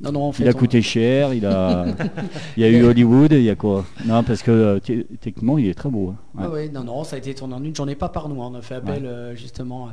[0.00, 0.44] Non, non, en fait.
[0.44, 1.34] Il a on- coûté cher.
[1.34, 1.86] Il a,
[2.56, 3.32] il y a eu Hollywood.
[3.32, 4.78] Il y a quoi Non, parce que euh,
[5.20, 6.10] techniquement, il est très beau.
[6.10, 6.16] hein.
[6.34, 6.44] Ouais.
[6.46, 8.42] Ah ouais, non, non, ça a été tourné en une journée, pas par nous.
[8.42, 8.50] hein.
[8.52, 9.88] On a fait appel euh, justement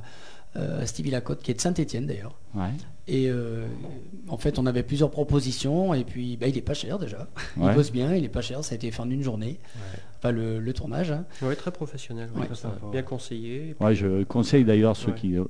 [0.57, 2.35] euh, à Stevie Lacotte, qui est de Saint-Etienne d'ailleurs.
[2.53, 2.69] Ouais.
[3.07, 3.65] Et euh,
[4.29, 5.93] en fait, on avait plusieurs propositions.
[5.93, 7.27] Et puis, bah, il est pas cher déjà.
[7.57, 7.71] Ouais.
[7.71, 8.63] Il bosse bien, il est pas cher.
[8.63, 9.59] Ça a été fait en une journée.
[10.17, 11.11] Enfin, le, le tournage.
[11.11, 11.25] hein.
[11.41, 13.75] Ouais, très professionnel, ouais, ça, bien conseillé.
[13.79, 15.15] Ouais, je conseille d'ailleurs ceux Ouais.
[15.17, 15.43] qui euh,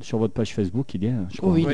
[0.00, 1.12] sur votre page Facebook, il y est.
[1.30, 1.66] Je Oh oui.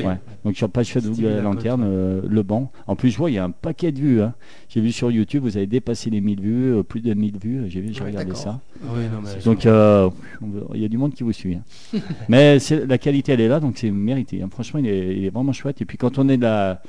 [0.43, 2.71] Donc sur page Facebook de la lanterne, euh, le banc.
[2.87, 4.21] En plus, je vois il y a un paquet de vues.
[4.21, 4.33] hein.
[4.67, 7.69] J'ai vu sur YouTube, vous avez dépassé les 1000 vues, euh, plus de 1000 vues.
[7.69, 8.59] J'ai vu, j'ai Ouais, regardé ça.
[8.83, 10.09] Ouais, non, mais Donc euh,
[10.41, 11.55] on- il y a du monde qui vous suit.
[11.55, 11.99] hein.
[12.29, 14.41] Mais c'est- la qualité elle est là, donc c'est mérité.
[14.41, 14.49] hein.
[14.51, 15.81] Franchement, il est, il est vraiment chouette.
[15.81, 16.81] Et puis quand on est de la,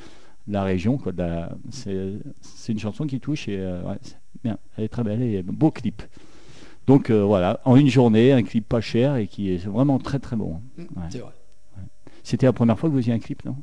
[0.64, 1.12] région, quoi,
[1.70, 3.96] c'est une chanson qui touche et euh, ouais,
[4.44, 4.58] bien.
[4.76, 6.02] Elle est très belle et beau clip.
[6.86, 10.18] Donc euh, voilà, en une journée, un clip pas cher et qui est vraiment très
[10.18, 10.60] très bon.
[10.76, 10.86] Mm, Ouais.
[11.10, 11.32] C'est vrai.
[12.22, 13.56] C'était la première fois que vous faisiez un clip, non?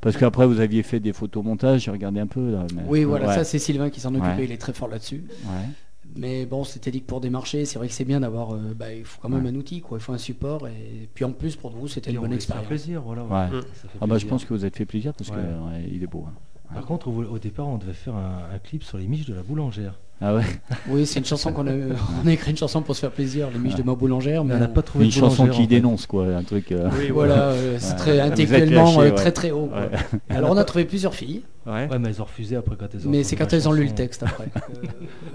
[0.00, 2.50] Parce qu'après vous aviez fait des photomontages, j'ai regardé un peu.
[2.52, 3.34] Là, mais- Oui, voilà, Ouais.
[3.34, 4.44] ça c'est Sylvain qui s'en occupait, Ouais.
[4.44, 5.24] il est très fort là-dessus.
[5.44, 5.68] Ouais.
[6.16, 8.52] Mais bon, c'était dit que pour démarcher, c'est vrai que c'est bien d'avoir.
[8.54, 9.50] euh, bah, il faut quand même Ouais.
[9.50, 9.98] un outil, quoi.
[9.98, 10.66] Il faut un support.
[10.66, 12.66] Et puis en plus, pour vous, c'était une on bonne expérience.
[12.66, 13.22] plaisir, voilà.
[13.24, 13.60] Ouais.
[13.74, 14.28] Ça fait Ah bah je plaisir.
[14.28, 15.42] pense que vous êtes fait plaisir parce que Ouais.
[15.42, 16.24] ouais, il est beau.
[16.28, 16.32] hein.
[16.74, 19.34] Par contre, au, au départ, on devait faire un, un clip sur les miches de
[19.34, 19.94] la boulangère.
[20.22, 20.42] Ah ouais.
[20.88, 21.70] Oui, c'est une chanson qu'on a.
[22.24, 24.44] On a écrit une chanson pour se faire plaisir, les miches de ma boulangère.
[24.44, 25.74] Mais on n'a pas trouvé Une de chanson boulangère, qui en fait.
[25.76, 26.72] dénonce quoi, un truc.
[26.72, 27.96] euh, Oui, Voilà, euh, c'est Ouais.
[27.98, 29.14] très intellectuellement euh, ouais.
[29.14, 29.70] très très haut.
[29.74, 29.88] Ouais.
[30.28, 31.88] Alors on a trouvé plusieurs filles, Ouais.
[31.90, 33.84] Ouais, mais elles ont refusé après quand elles ont mais c'est quand elles ont lu
[33.84, 34.48] le texte après.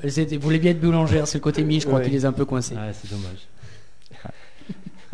[0.04, 2.06] Elles étaient, voulaient bien être boulangères, c'est le côté miche, je crois, Ouais.
[2.06, 2.76] qui les a un peu coincées.
[2.78, 3.48] Ah, c'est dommage.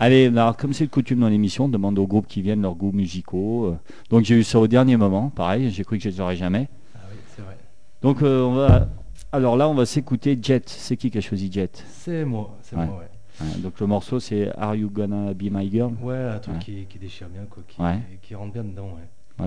[0.01, 2.73] Allez, alors, comme c'est le coutume dans l'émission, on demande aux groupes qui viennent leurs
[2.73, 3.65] goûts musicaux.
[3.67, 3.77] euh.
[4.09, 6.69] Donc j'ai eu ça au dernier moment, pareil, j'ai cru que je les aurais jamais.
[6.95, 7.55] Ah oui, c'est vrai.
[8.01, 8.89] Donc euh, on va.
[9.31, 10.67] Alors là, on va s'écouter Jet.
[10.67, 11.85] C'est qui qui a choisi Jet?
[11.87, 12.87] C'est moi, c'est Ouais.
[12.87, 13.09] moi, ouais.
[13.41, 15.93] Ouais, Donc le morceau c'est Are You Gonna Be My Girl?
[16.01, 16.57] Ouais, un truc.
[16.57, 17.77] Qui, qui déchire bien, quoi, qui,
[18.23, 18.97] qui rentre bien dedans,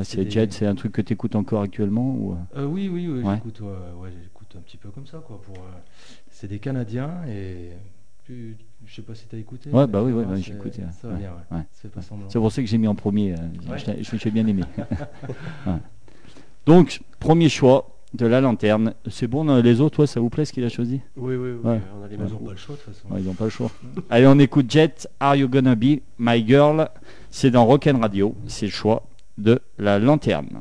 [0.04, 2.36] c'est des- Jet, c'est un truc que tu écoutes encore actuellement ou...
[2.56, 3.60] euh oui, oui, oui, j'écoute,
[4.56, 5.42] un petit peu comme ça, quoi.
[5.42, 5.68] Pour, euh,
[6.30, 7.70] c'est des Canadiens et
[8.86, 9.70] je sais pas si t'as écouté.
[9.70, 10.88] Ouais, bah oui, tu ouais, écouté, ouais.
[11.00, 11.56] Ça va bien, ouais.
[11.58, 11.62] ouais.
[11.72, 12.26] C'est pas semblant.
[12.28, 13.32] C'est pour ça que j'ai mis en premier.
[13.32, 14.62] euh, je l'ai- je bien aimé.
[16.66, 18.94] Donc, premier choix de la lanterne.
[19.10, 21.00] C'est bon, euh, les autres, ouais, ça vous plaît ce qu'il a choisi?
[21.16, 22.44] Oui, oui, oui, on a les Ils mêmes ont goûts.
[22.46, 23.08] pas le choix, de toute façon.
[23.18, 23.70] Ils n'ont pas le choix.
[24.08, 26.88] Allez, on écoute Jet, Are You Gonna Be My Girl?
[27.30, 28.34] C'est dans Rock'n Radio.
[28.46, 29.02] C'est le choix
[29.36, 30.60] de la lanterne.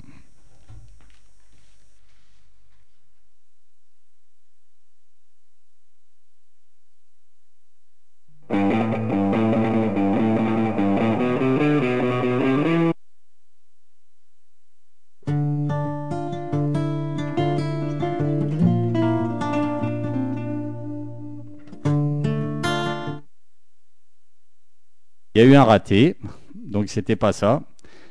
[25.36, 26.16] Il y a eu un raté,
[26.54, 27.63] donc c'était pas ça.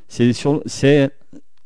[0.09, 0.33] C'est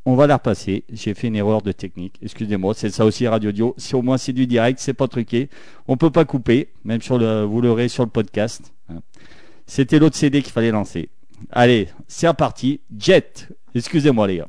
[0.06, 0.84] on va la repasser.
[0.90, 2.18] J'ai fait une erreur de technique.
[2.22, 3.74] Excusez-moi, c'est ça aussi Radio Audio.
[3.76, 5.50] Si au moins c'est du direct, c'est pas truqué.
[5.88, 8.72] On peut pas couper, même sur le, vous l'aurez sur le podcast.
[8.88, 9.00] hein.
[9.66, 11.08] C'était l'autre CD qu'il fallait lancer.
[11.50, 12.80] Allez, c'est reparti.
[12.96, 13.48] Jet.
[13.74, 14.48] Excusez-moi les gars.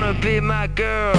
[0.00, 1.14] Gonna be my girl?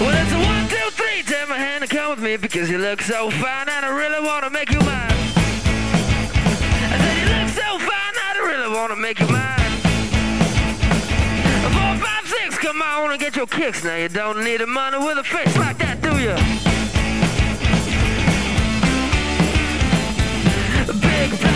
[0.00, 1.22] Well, it's a one, two, three.
[1.22, 4.26] Take my hand and come with me because you look so fine and I really
[4.26, 5.18] want to make you mine.
[6.92, 9.70] I said you look so fine and I really want to make you mine.
[11.76, 13.84] Four, five, six, come on and get your kicks.
[13.84, 16.75] Now you don't need the money with a face like that, do you?
[21.28, 21.55] Take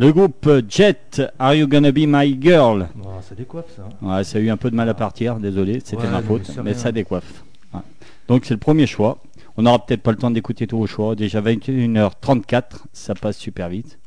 [0.00, 2.88] Le groupe Jet, Are You Gonna Be My Girl?
[2.94, 3.82] Bon, ça décoiffe ça.
[3.82, 4.16] hein.
[4.16, 6.26] Ouais, ça a eu un peu de mal à partir, désolé, c'était Ouais, ma mais
[6.26, 7.44] faute, mais ça décoiffe.
[7.74, 7.80] Ouais.
[8.26, 9.18] Donc c'est le premier choix.
[9.58, 11.14] On n'aura peut-être pas le temps d'écouter tous vos choix.
[11.16, 12.62] Déjà 21h34,
[12.94, 13.98] ça passe super vite.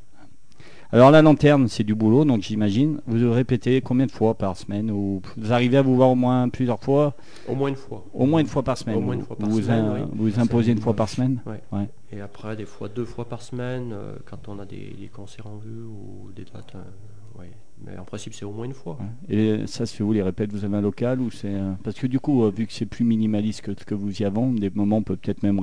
[0.93, 2.99] Alors la lanterne, c'est du boulot, donc j'imagine.
[3.07, 6.47] Vous répétez combien de fois par semaine ou vous arrivez à vous voir au moins
[6.49, 7.15] plusieurs fois,
[7.47, 8.05] Au moins une fois.
[8.13, 8.97] au moins une fois par semaine.
[8.97, 10.01] Au moins une fois par vous semaine, im- oui.
[10.13, 11.41] vous imposez c'est une fois par semaine?
[11.47, 11.89] Ouais.
[12.11, 15.47] Et après, des fois deux fois par semaine, euh, quand on a des, des concerts
[15.47, 16.75] en vue ou des dates.
[16.75, 17.49] euh, ouais.
[17.85, 18.97] Mais en principe, c'est au moins une fois.
[19.27, 20.51] Et ça se fait où les répètes?
[20.53, 23.03] Vous avez un local ou c'est euh, parce que du coup, vu que c'est plus
[23.03, 25.59] minimaliste que ce que vous y avant, des moments on peut peut-être même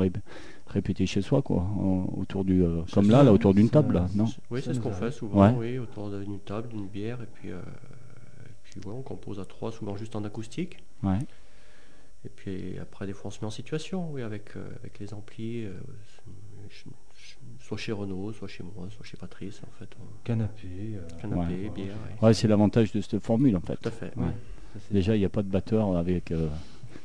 [0.70, 3.94] répéter chez soi, quoi, en- autour du, euh, comme là, ça, là, autour d'une table,
[3.94, 5.54] là, non Oui, c'est ce qu'on fait souvent, Ouais.
[5.58, 9.44] oui, autour d'une table, d'une bière, et puis, euh, et puis ouais, on compose à
[9.44, 10.78] trois, souvent juste en acoustique.
[11.02, 11.18] Ouais.
[12.24, 15.14] Et puis après, des fois, on se met en situation, oui, avec, euh, avec les
[15.14, 15.72] amplis, euh,
[17.60, 19.88] soit chez Renault, soit chez moi, soit chez Patrice, en fait.
[20.00, 20.68] on- Canapé.
[20.94, 21.70] euh, Canapé, Ouais.
[21.70, 21.86] bière.
[22.20, 22.26] ouais.
[22.28, 23.76] Ouais, c'est l'avantage de cette formule en fait.
[23.76, 24.12] Tout à fait.
[24.16, 24.24] Ouais.
[24.24, 24.30] ouais.
[24.74, 26.30] ça, c'est- Déjà, il n'y a pas de batteur avec.
[26.30, 26.48] euh,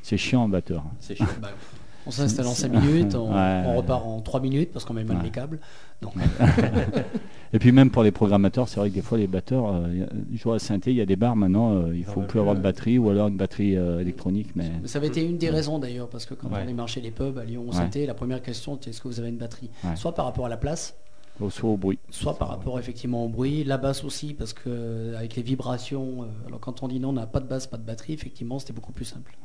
[0.02, 0.84] C'est chiant un batteur.
[1.00, 1.26] C'est chiant.
[2.06, 3.62] On s'installe en 5 minutes, on, Ouais.
[3.66, 5.24] on repart en 3 minutes parce qu'on met mal Ouais.
[5.24, 5.58] les câbles.
[6.02, 6.12] Donc,
[7.52, 10.42] Et puis même pour les programmateurs, c'est vrai que des fois les batteurs, euh, je
[10.44, 12.54] vois à synthé, il y a des bars maintenant, euh, il en faut plus avoir
[12.54, 15.78] de batterie ou alors une batterie euh, électronique, mais ça avait été une des raisons
[15.78, 16.60] d'ailleurs, parce que quand Ouais.
[16.64, 17.70] on est marché les pubs à Lyon.
[17.72, 19.70] Synthé, la première question c'était est-ce que vous avez une batterie?
[19.84, 19.96] Ouais.
[19.96, 20.96] Soit par rapport à la place,
[21.40, 21.98] au soit au bruit.
[22.10, 26.22] soit par rapport effectivement au bruit, la basse aussi, parce que euh, avec les vibrations,
[26.22, 28.58] euh, alors quand on dit non, on n'a pas de basse, pas de batterie, effectivement
[28.58, 29.36] c'était beaucoup plus simple.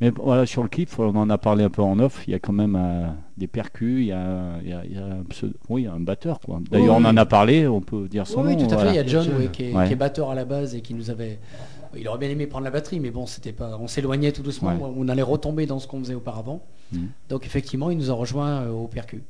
[0.00, 2.34] Mais voilà, sur le clip, on en a parlé un peu en off, il y
[2.34, 3.06] a quand même euh,
[3.38, 6.00] des percus, il y a, il y a- il y a un, pseudo- oui, un
[6.00, 6.38] batteur.
[6.40, 6.60] quoi.
[6.70, 7.18] D'ailleurs, Oui, on en oui.
[7.18, 8.66] a parlé, on peut dire son oui, nom.
[8.66, 8.88] tout à fait.
[8.90, 9.86] Il y a John, oui, qui, est, Ouais.
[9.86, 11.38] qui est batteur à la base et qui nous avait.
[11.96, 13.78] Il aurait bien aimé prendre la batterie, mais bon, c'était pas.
[13.80, 14.74] On s'éloignait tout doucement.
[14.76, 14.92] Ouais.
[14.98, 16.60] On allait retomber dans ce qu'on faisait auparavant.
[16.92, 17.08] Mhm.
[17.30, 19.22] Donc effectivement, il nous a rejoint euh, au percu.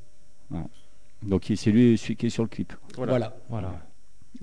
[1.23, 2.73] Donc c'est lui celui qui est sur le clip.
[2.97, 3.12] Voilà.
[3.12, 3.33] Voilà.
[3.49, 3.73] Voilà.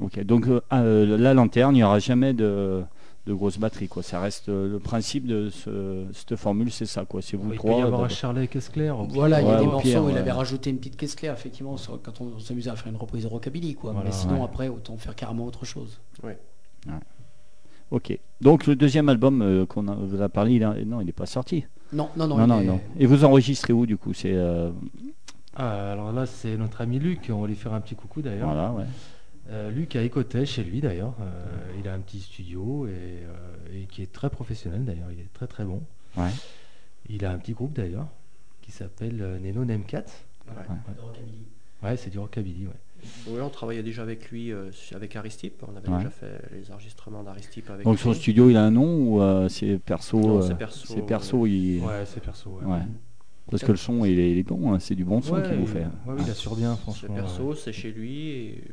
[0.02, 2.82] Ok, donc euh, la lanterne, il n'y aura jamais de,
[3.26, 3.88] de grosse batterie.
[3.88, 4.04] Quoi.
[4.04, 7.06] Ça reste euh, le principe de ce- cette formule, c'est ça.
[7.06, 7.22] Quoi.
[7.22, 7.80] C'est vous Il peut trois.
[7.80, 8.98] y avoir de- un Charlet caisse claire.
[9.04, 10.20] Voilà, il y a Ouais, des au morceaux pire, où il ouais.
[10.20, 13.24] avait rajouté une petite caisse claire, effectivement, sur- quand on s'amusait à faire une reprise
[13.24, 13.92] de rockabilly, quoi.
[13.94, 14.44] Voilà, mais sinon, ouais.
[14.44, 16.00] après, autant faire carrément autre chose.
[17.92, 18.18] Ok.
[18.42, 21.12] Donc le deuxième album euh, qu'on a- vous a parlé, il a- non, il n'est
[21.12, 21.66] pas sorti.
[21.92, 22.38] Non, non, non.
[22.40, 22.80] Non, non, est- non.
[23.00, 24.72] Et vous enregistrez où du coup C'est euh,
[25.56, 27.30] Ah, alors là, c'est notre ami Luc.
[27.32, 28.48] On va lui faire un petit coucou d'ailleurs.
[28.48, 28.86] voilà, ouais.
[29.50, 31.16] Euh, Luc à Écoutez chez lui d'ailleurs.
[31.20, 35.12] Euh, il a un petit studio et, euh, et qui est très professionnel d'ailleurs.
[35.12, 35.82] Il est très très bon.
[36.18, 36.30] Ouais.
[37.10, 38.08] Il a un petit groupe d'ailleurs
[38.62, 40.06] qui s'appelle euh, Neno Nemcat.
[40.48, 40.54] Ouais.
[41.90, 42.68] Ouais, c'est du rockabilly.
[42.68, 42.74] Ouais.
[43.28, 45.62] Oui, on travaillait déjà avec lui, euh, avec Aristip.
[45.68, 45.98] On avait Ouais.
[45.98, 48.04] déjà fait les enregistrements d'Aristip avec Donc lui.
[48.04, 51.46] son studio, il a un nom ou euh, c'est perso euh, c'est perso, C'est perso,
[51.46, 52.50] il- Ouais, c'est perso.
[52.62, 52.72] Ouais.
[52.72, 52.82] ouais.
[53.52, 54.74] Parce que le son, il est, il est bon.
[54.74, 55.80] hein, C'est du bon son Ouais, qu'il vous fait.
[56.08, 57.14] ouais, il assure bien, C'est franchement.
[57.16, 57.56] perso, ouais.
[57.62, 58.30] c'est chez lui.
[58.30, 58.64] Et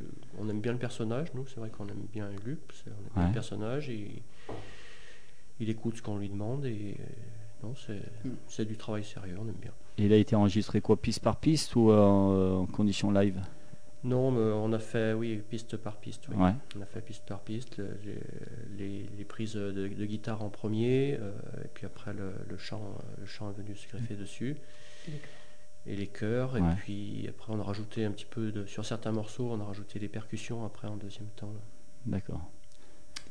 [0.40, 1.28] on aime bien le personnage.
[1.34, 2.60] Nous, c'est vrai qu'on aime bien Luc.
[2.72, 3.88] c'est- On aime bien le personnage.
[3.90, 4.22] Et
[5.60, 6.64] il écoute ce qu'on lui demande.
[6.64, 8.30] Et euh, non, c'est Mm.
[8.48, 9.36] c'est du travail sérieux.
[9.40, 9.72] On aime bien.
[9.98, 13.40] Il a été enregistré quoi, piste par piste ou euh, en condition live?
[14.02, 16.26] Non, mais on a fait, oui, piste par piste.
[16.30, 16.36] oui.
[16.36, 16.52] Ouais.
[16.74, 20.48] On a fait piste par piste, le- les, les- les prises de, de guitare en
[20.48, 21.32] premier, euh,
[21.62, 24.56] et puis après le, le chant, le chant est venu se greffer dessus,
[25.86, 26.74] et les chœurs, et Ouais.
[26.76, 29.98] puis après on a rajouté un petit peu de, sur certains morceaux, on a rajouté
[29.98, 31.52] les percussions après en deuxième temps.
[32.06, 32.50] D'accord.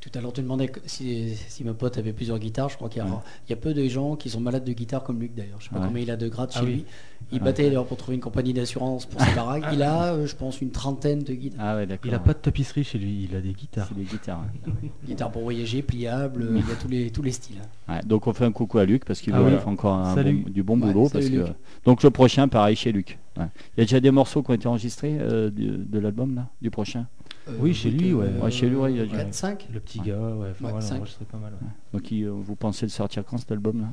[0.02, 2.70] Tout à l'heure, tu demandais que- si, si ma pote avait plusieurs guitares.
[2.70, 3.18] Je crois qu'il y, a- Ouais.
[3.48, 5.58] il y a peu de gens qui sont malades de guitare comme Luc d'ailleurs.
[5.60, 5.88] Je sais pas Ouais.
[5.88, 6.72] combien il a de grades Ah chez oui.
[6.74, 6.86] lui.
[7.34, 9.66] Il battait d'ailleurs pour trouver une compagnie d'assurance pour sa baraque.
[9.74, 11.60] Il a, euh, je pense, une trentaine de guitares.
[11.64, 12.10] Ah ouais, d'accord.
[12.10, 13.88] Il a pas de tapisserie chez lui, il a des guitares.
[13.90, 14.40] C'est des guitares.
[14.66, 14.90] ouais.
[15.06, 17.58] Guitare pour voyager, pliable, euh, il y a tous les, tous les styles.
[17.90, 17.96] hein.
[17.96, 20.50] Ouais, donc on fait un coucou à Luc parce qu'il Ah veut encore un bon-
[20.50, 21.10] du bon boulot.
[21.12, 21.46] Parce que...
[21.84, 23.20] Donc le prochain, pareil chez Luc.
[23.38, 23.46] Ouais.
[23.76, 26.48] Il y a déjà des morceaux qui ont été enregistrés euh, du- de l'album là,
[26.62, 27.06] du prochain?
[27.50, 28.28] Euh, Oui, chez lui, ouais.
[28.42, 30.66] Ouais, chez lui, ouais, il y a du- 4, 5 Le petit gars, ouais, enfin,
[30.66, 31.54] Ouais, voilà, pas mal.
[31.54, 31.68] ouais.
[31.94, 33.88] Donc il- euh, vous pensez le sortir quand cet album là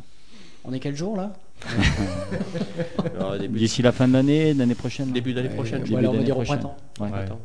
[0.65, 1.33] On est quel jour là
[3.51, 5.81] D'ici la fin de l'année, l'année prochaine début d'année prochaine.
[5.83, 6.77] Euh, Début on va dire au printemps.
[7.01, 7.11] Ouais.
[7.11, 7.19] Ouais.
[7.19, 7.41] Attends.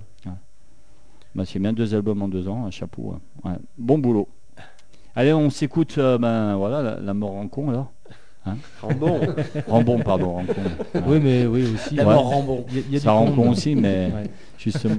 [1.34, 3.14] Bah, c'est bien deux albums en deux ans, un chapeau.
[3.44, 3.50] ouais.
[3.52, 3.58] Ouais.
[3.78, 4.28] Bon boulot.
[5.16, 7.94] Allez, on s'écoute euh, ben, voilà, la, la mort en con alors.
[8.82, 9.20] En bon.
[9.68, 10.54] Rambon, pardon, Rancon.
[11.08, 11.96] Oui, mais oui aussi.
[11.96, 12.14] La Ouais.
[12.16, 12.66] mort Rambon.
[12.70, 14.24] Il y a- il y a Ça con aussi, mais Ouais.
[14.58, 14.96] justement,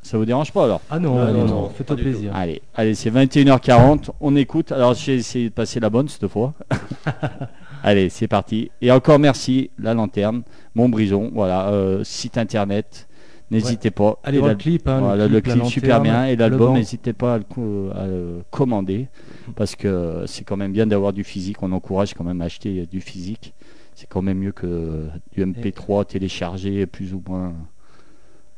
[0.00, 0.80] ça vous dérange pas alors?
[0.90, 2.32] Ah non, non, non, non, non, fais-toi pas du plaisir.
[2.34, 4.72] Allez, allez, c'est 21h40, on écoute.
[4.72, 6.54] Alors j'ai essayé de passer la bonne cette fois.
[7.82, 8.70] allez, c'est parti.
[8.80, 10.42] Et encore merci, la lanterne,
[10.74, 13.07] Montbrison, voilà, euh, site internet.
[13.50, 14.18] N'hésitez pas.
[14.24, 14.86] Allez voir le clip.
[14.88, 16.24] hein, voilà, le le clip, super bien.
[16.26, 19.08] Et l'album n'hésitez pas à le, co- à le commander
[19.56, 21.62] parce que c'est quand même bien d'avoir du physique.
[21.62, 23.54] On encourage quand même à acheter du physique.
[23.94, 27.52] C'est quand même mieux que du MP3 téléchargé plus ou moins.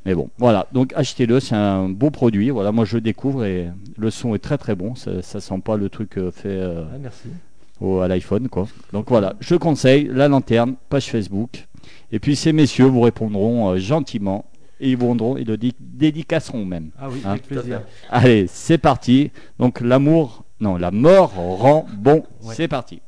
[0.07, 0.67] Mais bon voilà.
[0.73, 1.41] Donc achetez-le.
[1.41, 2.51] C'est un beau produit.
[2.51, 4.95] Voilà moi je le découvre et le son est très très bon.
[4.95, 7.29] Ça, ça sent pas le truc euh, fait euh, Ah, merci.
[7.81, 8.67] au- à l'iPhone quoi.
[8.93, 11.67] Donc voilà, je conseille la lanterne, page Facebook.
[12.13, 14.47] Et puis ces messieurs vous répondront euh, gentiment
[14.81, 16.91] et ils vendront et le dé- dédicaceront même.
[16.99, 17.83] Ah oui, Hein, avec plaisir.
[18.09, 19.31] Allez, c'est parti.
[19.59, 22.25] Donc l'amour, non, la mort rend bon.
[22.43, 22.55] Ouais.
[22.55, 23.01] C'est parti.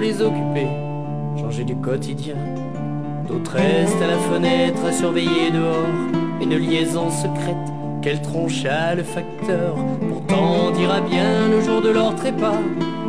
[0.00, 0.68] Les occuper,
[1.40, 2.36] changer du quotidien.
[3.26, 5.86] D'autres restent à la fenêtre à surveiller dehors.
[6.40, 7.56] Une liaison secrète.
[8.00, 9.74] Quelle troncha le facteur
[10.08, 12.60] Pourtant on dira bien le jour de leur trépas?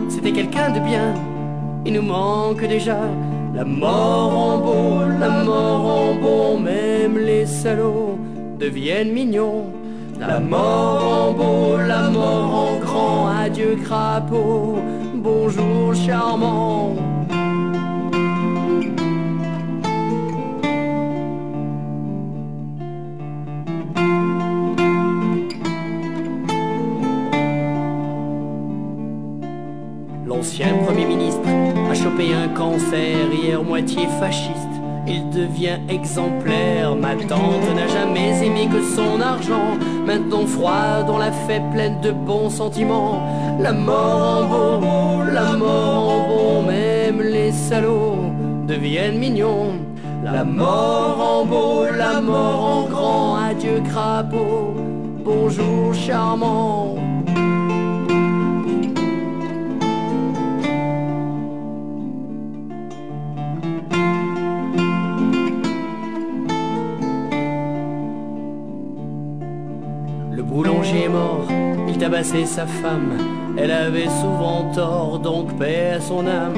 [0.09, 1.13] C'était quelqu'un de bien.
[1.85, 2.97] Il nous manque déjà
[3.53, 8.17] La mort en beau, la mort en bon Même les salauds
[8.59, 9.65] deviennent mignons.
[10.19, 13.27] La mort en beau, la mort en grand.
[13.27, 14.79] Adieu crapaud,
[15.29, 16.95] bonjour charmant
[30.25, 31.41] L'ancien Premier ministre
[31.89, 34.53] a chopé un cancer hier moitié fasciste.
[35.07, 36.95] Il devient exemplaire.
[36.95, 39.77] Ma tante n'a jamais aimé que son argent.
[40.05, 43.38] Maintenant froide, on l'a fait pleine de bons sentiments.
[43.59, 48.31] La mort en beau, la mort en bon, même les salauds
[48.65, 49.73] deviennent mignons.
[50.23, 53.35] La mort en beau, la mort en grand.
[53.35, 54.75] Adieu crapaud,
[55.25, 56.95] bonjour charmant.
[70.31, 71.45] Le boulanger est mort,
[71.89, 73.17] il tabassait sa femme.
[73.61, 76.53] Elle avait souvent tort, donc paix à son âme.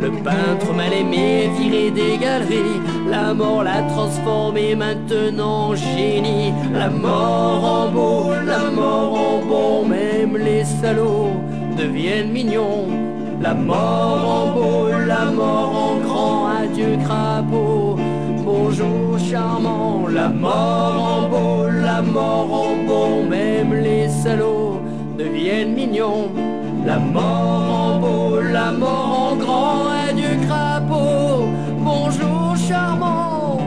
[0.00, 2.80] Le peintre mal aimé, viré des galeries.
[3.08, 6.52] La mort l'a transformé maintenant en génie.
[6.72, 11.36] La mort en beau, la mort en bon, même les salauds
[11.78, 12.88] deviennent mignons.
[13.40, 17.96] La mort en beau, la mort en grand, adieu crapaud.
[18.44, 24.69] Bonjour charmant, la mort en beau, la mort en bon, même les salauds
[25.20, 26.30] deviennent mignons.
[26.86, 31.46] La mort en beau, la mort en grand, adieu crapaud.
[31.78, 33.58] Bonjour charmant.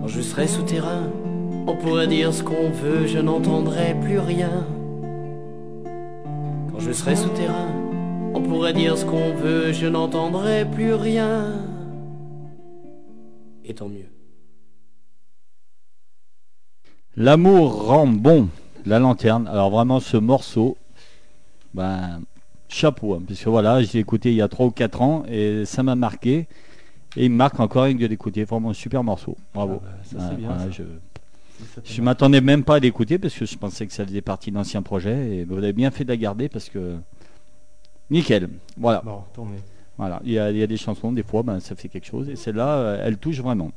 [0.00, 1.04] Quand je serai souterrain,
[1.68, 4.66] on pourra dire ce qu'on veut, je n'entendrai plus rien.
[6.72, 7.68] Quand je serai souterrain,
[8.48, 11.52] on pourra dire ce qu'on veut, je n'entendrai plus rien.
[13.62, 14.08] Et tant mieux.
[17.14, 18.48] L'amour rend bon
[18.86, 19.46] la lanterne.
[19.48, 20.78] Alors vraiment ce morceau,
[21.74, 22.22] ben
[22.68, 25.24] chapeau, hein, parce que voilà, je l'ai écouté il y a 3 ou 4 ans
[25.28, 26.46] et ça m'a marqué.
[27.16, 28.44] Et il me marque encore rien que de l'écouter.
[28.44, 29.36] Vraiment un super morceau.
[29.52, 29.82] Bravo.
[29.84, 30.70] Ah bah, ça, bien, ça.
[30.70, 30.84] je
[31.84, 34.80] je m'attendais même pas à l'écouter parce que je pensais que ça faisait partie d'anciens
[34.80, 35.36] projets.
[35.36, 36.96] Et vous avez bien fait de la garder parce que
[38.10, 38.48] nickel.
[38.76, 39.02] Voilà.
[39.04, 39.22] Bon.
[39.96, 42.06] Voilà, il y, a, il y a des chansons, des fois, ben, ça fait quelque
[42.06, 43.72] chose, et celle-là, euh, elle touche vraiment.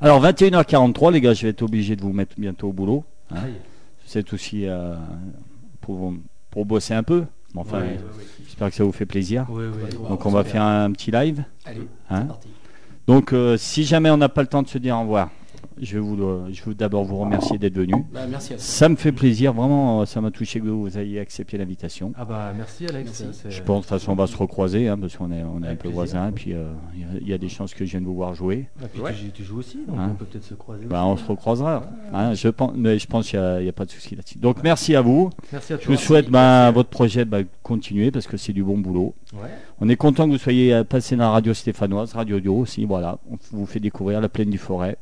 [0.00, 3.04] Alors, 21h43, les gars, je vais être obligé de vous mettre bientôt au boulot.
[3.30, 3.36] hein.
[4.06, 4.94] C'est aussi euh,
[5.80, 6.18] pour, vous-
[6.50, 7.24] pour bosser un peu.
[7.56, 7.98] Enfin, Ouais, ouais,
[8.44, 9.46] j'espère que ça vous fait plaisir.
[10.08, 11.44] Donc, on va faire un petit live.
[11.64, 12.48] Allez, Hein parti.
[13.06, 15.30] Donc, euh, si jamais on n'a pas le temps de se dire au revoir,
[15.80, 16.16] je vous,
[16.52, 17.94] je veux d'abord vous remercier d'être venu.
[18.12, 18.58] Bah, merci à.
[18.58, 22.12] Ça me fait plaisir, vraiment, euh, ça m'a touché que vous ayez accepté l'invitation.
[22.16, 23.22] Ah bah merci Alex.
[23.24, 23.40] Merci.
[23.48, 25.68] Je pense de toute façon on va se recroiser hein, parce qu'on est, on est
[25.68, 27.84] un peu voisins et puis euh, il y a- il y, a des chances que
[27.84, 28.68] je vienne vous voir jouer.
[28.82, 29.12] Ah, puis Ouais.
[29.14, 30.10] tu, tu joues aussi, donc Hein?
[30.12, 30.84] on peut peut-être se croiser.
[30.86, 31.12] Bah, aussi.
[31.22, 31.86] on se recroisera.
[32.12, 34.38] hein, je pense, mais je pense qu'il n'y a, pas de souci là-dessus.
[34.38, 35.30] Donc merci à vous.
[35.52, 35.94] Merci à Je toi.
[35.94, 39.14] vous souhaite bah, votre projet de continuer parce que c'est du bon boulot.
[39.34, 39.48] Ouais.
[39.80, 42.84] On est content que vous soyez euh, passé dans la radio stéphanoise, Radio Dio aussi.
[42.84, 44.96] Voilà, on vous fait découvrir la plaine du Forêt.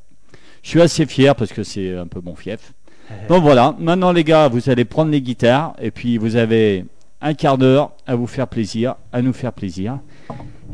[0.62, 2.72] Je suis assez fier parce que c'est un peu mon fief.
[3.28, 6.86] Donc voilà, maintenant les gars, vous allez prendre les guitares et puis vous avez
[7.20, 9.98] un quart d'heure à vous faire plaisir, à nous faire plaisir.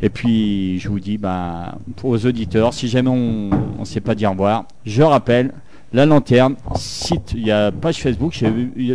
[0.02, 1.18] Et puis je vous dis,
[1.96, 5.52] pour aux auditeurs, si jamais on ne sait pas dire au revoir, je rappelle,
[5.92, 8.38] la lanterne, site, il y a page Facebook,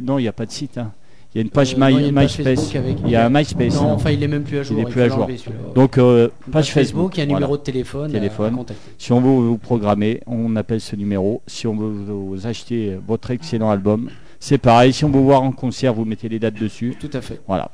[0.03, 0.77] non, il n'y a pas de site.
[0.77, 0.91] hein.
[1.33, 2.75] Il y a une page Euh, non, My- il y a une page MySpace.
[2.75, 3.75] Avec- Il y a un MySpace.
[3.75, 3.93] Non, hein.
[3.93, 4.77] enfin, il est même plus à jour.
[4.77, 5.27] est il plus à jour.
[5.73, 7.15] Donc euh, page Facebook.
[7.15, 7.39] il y a un voilà.
[7.39, 8.11] numéro de téléphone.
[8.11, 8.53] Téléphone.
[8.53, 8.75] à.
[8.99, 11.41] Si on veut vous programmer, on appelle ce numéro.
[11.47, 14.09] Si on veut vous acheter votre excellent album,
[14.39, 14.93] c'est pareil.
[14.93, 16.95] Si on veut vous voir en concert, vous mettez les dates dessus.
[16.99, 17.41] Tout à fait.
[17.47, 17.71] Voilà.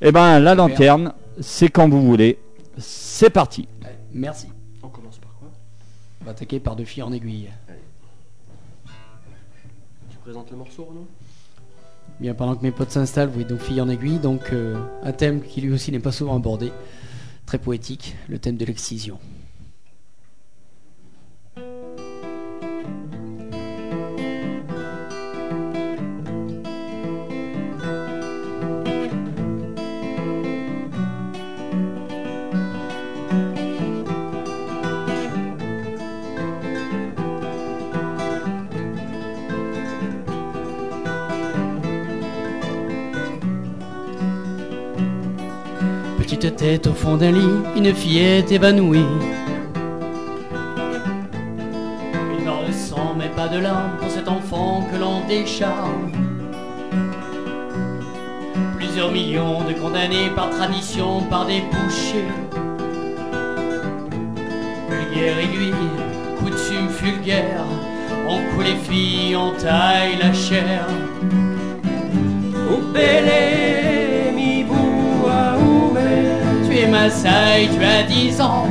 [0.00, 2.38] Et ben la lanterne, c'est quand vous voulez.
[2.78, 3.68] C'est parti.
[3.84, 4.46] Allez, Merci.
[4.82, 5.48] On commence par quoi?
[6.20, 7.48] On va attaquer par deux filles en aiguille.
[10.10, 11.06] Tu présentes le morceau, Renaud?
[12.20, 15.12] Bien, pendant que mes potes s'installent, vous voyez donc filles en aiguille, donc euh, un
[15.12, 16.72] thème qui lui aussi n'est pas souvent abordé,
[17.46, 19.18] très poétique, le thème de l'excision.
[46.38, 49.04] Petite tête au fond d'un lit, une fillette évanouie.
[52.38, 56.12] Il ne sang mais pas de larmes pour cet enfant que l'on décharme.
[58.76, 62.30] Plusieurs millions de condamnés par tradition, par des bouchers.
[64.88, 65.74] Vulgaire aiguille,
[66.38, 67.64] coutume vulgaire,
[68.28, 70.86] on coule les filles, on taille la chair.
[72.70, 73.67] Upele
[77.08, 78.66] ube, Tu as 10 ans.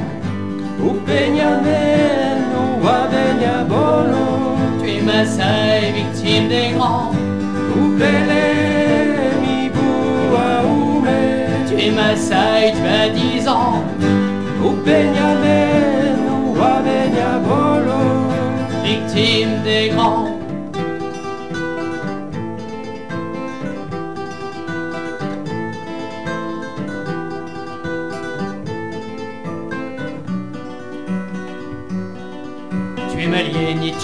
[2.51, 4.57] no wabenya bolo.
[4.79, 7.11] Tu es Maasai, victime des grands.
[9.41, 11.19] Mi bua ube,
[11.67, 13.81] Tu es Maasai, tu as 10 ans.
[14.63, 15.59] upenyame
[16.27, 17.99] no wabenya bolo.
[18.83, 20.26] Victime des grands.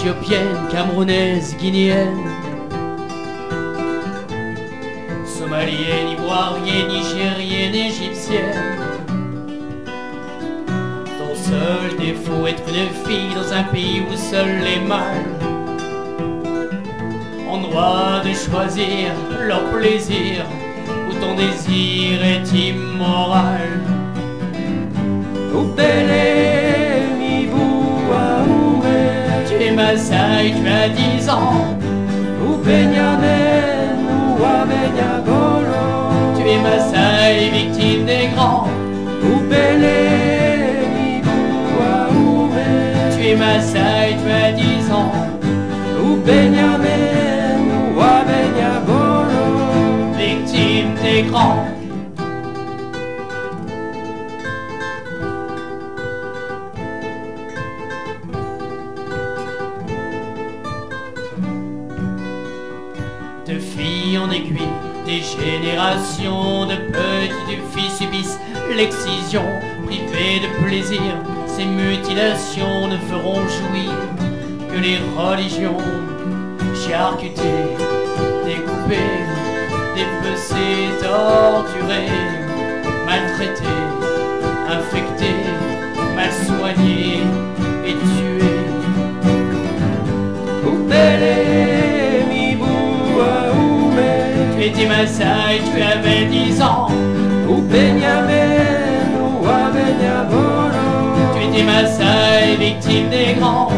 [0.03, 2.29] Éthiopienne, camerounaise, guinéenne.
[5.25, 8.79] Somalienne, ivoirienne, nigérienne, égyptienne.
[11.17, 15.23] Ton seul défaut être une fille dans un pays où seuls les mâles
[17.49, 19.13] ont droit de choisir
[19.47, 20.45] leur plaisir,
[21.07, 23.62] où ton désir est immoral.
[30.03, 31.77] Tu es Maasai, tu as 10 ans.
[34.05, 35.83] no wabenya bolo.
[36.35, 38.67] Tu es Maasai, victime des grands.
[40.93, 42.67] Mi bua ube,
[43.15, 45.13] Tu es Maasai, tu as 10 ans.
[46.03, 46.97] upenyame
[47.69, 49.43] no wabenya bolo.
[50.17, 51.82] Victime des grands.
[65.37, 66.75] Des générations de
[67.75, 68.39] filles subissent
[68.75, 69.43] l'excision,
[69.85, 71.01] privées de plaisir.
[71.47, 73.91] Ces mutilations ne feront jouir
[74.69, 75.77] que les religions
[76.87, 77.75] charcutées,
[78.45, 79.23] découpées,
[79.95, 82.09] dépecées, torturées,
[83.05, 83.63] maltraitées,
[84.69, 85.45] infectées,
[86.15, 87.21] mal soignées
[87.85, 88.33] et tuées.
[94.67, 96.87] Étais Maasai, tu avais 10 ans.
[97.49, 98.43] Upenyame
[99.13, 100.87] nua benyaboro
[101.33, 103.71] Tu étais Maasai, victime des grands.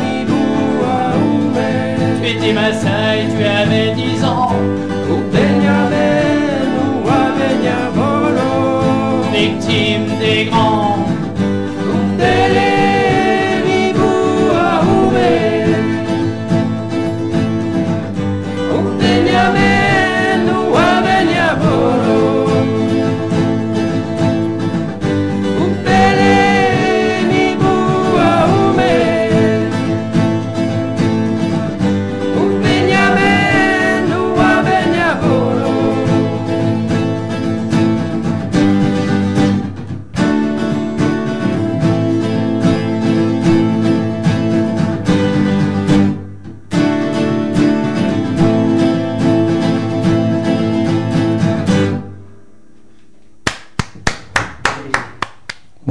[0.00, 1.68] Mi bua ume
[2.20, 4.52] Tu étais Maasai, tu avais 10 ans.
[5.10, 6.06] Upenyame
[6.74, 8.50] nua benyaboro
[9.32, 10.93] Victime des grands.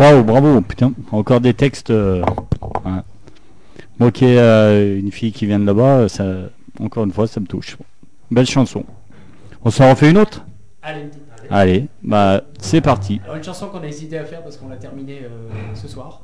[0.04, 1.90] Waouh, bravo, putain, encore des textes.
[1.90, 2.22] euh,
[2.84, 2.92] ouais.
[4.00, 6.26] Moi qui ai euh, une fille qui vient de là-bas, ça,
[6.82, 7.78] encore une fois, ça me touche.
[8.30, 8.84] Belle chanson.
[9.64, 10.46] On s'en refait une autre?
[10.82, 11.06] Allez,
[11.50, 13.22] Allez, bah c'est parti.
[13.24, 16.20] Alors une chanson qu'on a hésité à faire parce qu'on l'a terminée euh, ce soir.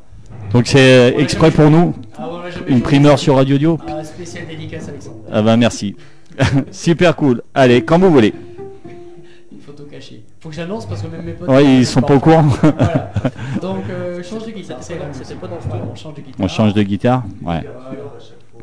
[0.51, 2.27] Donc c'est euh, exprès pour nous, Ah
[2.67, 3.79] une primeur sur Radio Dio.
[3.87, 5.19] Ah, spécial dédicace Alexandre.
[5.31, 5.95] Ah bah merci.
[6.71, 7.43] Super cool.
[7.53, 8.33] Allez, quand vous voulez.
[9.53, 10.23] Une photo cachée.
[10.39, 11.49] Faut que j'annonce parce que même mes potes.
[11.49, 12.43] Ouais, ils sont pas au courant.
[12.43, 13.11] Voilà.
[13.61, 14.77] Donc euh, change de guitare.
[14.81, 15.57] C'était pas dans
[15.91, 16.39] on change de guitare.
[16.39, 17.61] On change de guitare Ouais.
[17.61, 18.13] Voilà.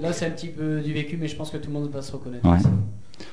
[0.01, 2.01] Là c'est un petit peu du vécu mais je pense que tout le monde va
[2.03, 2.47] se reconnaître.
[2.49, 2.59] Ouais.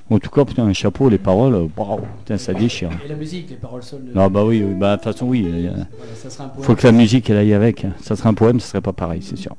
[0.10, 2.89] En tout cas, putain, un chapeau, les paroles, euh, waouh, putain, ça déchire.
[3.04, 4.04] Et la musique, les paroles seules.
[4.14, 5.46] Non, bah oui, oui, bah de toute façon, oui.
[5.46, 7.86] euh, Voilà, faut que la musique, elle aille avec.
[8.02, 9.56] Ça serait un poème, ce serait pas pareil, c'est sûr.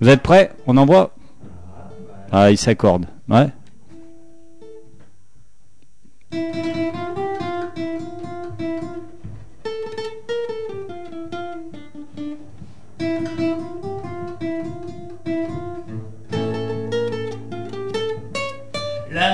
[0.00, 0.52] Vous êtes prêts?
[0.66, 1.10] On envoie?
[2.32, 3.06] Ah, il s'accorde.
[3.28, 3.48] Ouais.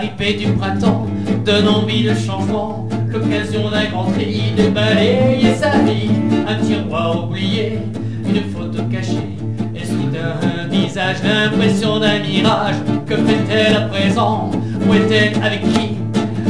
[0.01, 1.07] Du printemps
[1.45, 6.09] donne envie de changement, l'occasion d'un grand tri de balayer sa vie.
[6.49, 7.81] Un tiroir oublié,
[8.27, 9.37] une photo cachée,
[9.75, 12.77] et soudain un visage, l'impression d'un mirage.
[13.07, 14.51] Que fait-elle à présent?
[14.89, 15.35] Où est-elle?
[15.43, 15.97] Avec qui?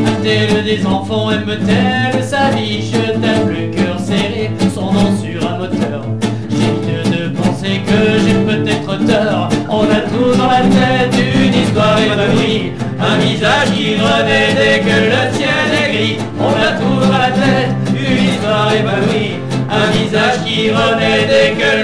[0.06, 1.32] A-t-elle des enfants?
[1.32, 2.82] Aime-t-elle sa vie?
[2.82, 6.04] Jette-t-elle le cœur serré, son nom sur un moteur
[7.60, 9.48] penser que j'ai peut-être tort.
[9.68, 12.72] On a tout dans la tête, une histoire évanouie.
[13.00, 16.18] Un visage qui renaît dès que le ciel est gris.
[16.38, 19.36] On a tout dans la tête, une histoire évanouie.
[19.70, 21.79] Un visage qui renaît dès que le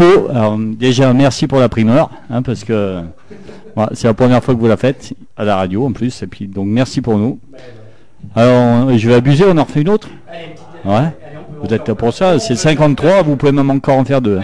[0.00, 3.00] Alors, déjà, merci pour la primeur, hein, parce que
[3.74, 6.22] voilà, c'est la première fois que vous la faites à la radio en plus.
[6.22, 7.38] Et puis, donc, merci pour nous.
[8.34, 10.08] Alors, je vais abuser, on en refait une autre?
[10.84, 11.08] Ouais.
[11.62, 14.38] Vous êtes là pour ça C'est 53, vous pouvez même encore en faire deux.
[14.38, 14.42] hein.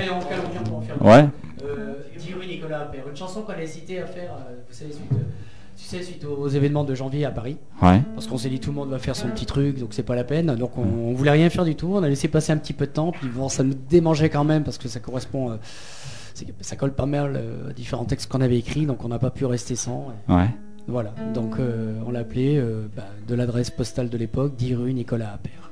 [1.01, 1.25] Ouais.
[1.65, 1.95] Euh,
[2.49, 5.11] Nicolas une chanson qu'on a hésité à faire, euh, vous savez, suite,
[5.97, 7.57] sais, suite aux événements de janvier à Paris.
[7.83, 8.03] Ouais.
[8.15, 10.15] Parce qu'on s'est dit tout le monde va faire son petit truc, donc c'est pas
[10.17, 10.55] la peine.
[10.57, 11.89] Donc on, on voulait rien faire du tout.
[11.95, 14.45] On a laissé passer un petit peu de temps, puis bon, ça nous démangeait quand
[14.45, 15.57] même parce que ça correspond, euh,
[16.61, 19.31] ça colle pas mal euh, à différents textes qu'on avait écrits, donc on n'a pas
[19.31, 20.13] pu rester sans.
[20.29, 20.49] Et Ouais.
[20.89, 21.15] voilà.
[21.35, 25.33] Donc euh, on l'a appelé euh, bah, de l'adresse postale de l'époque, 10 rue Nicolas
[25.35, 25.71] Appert.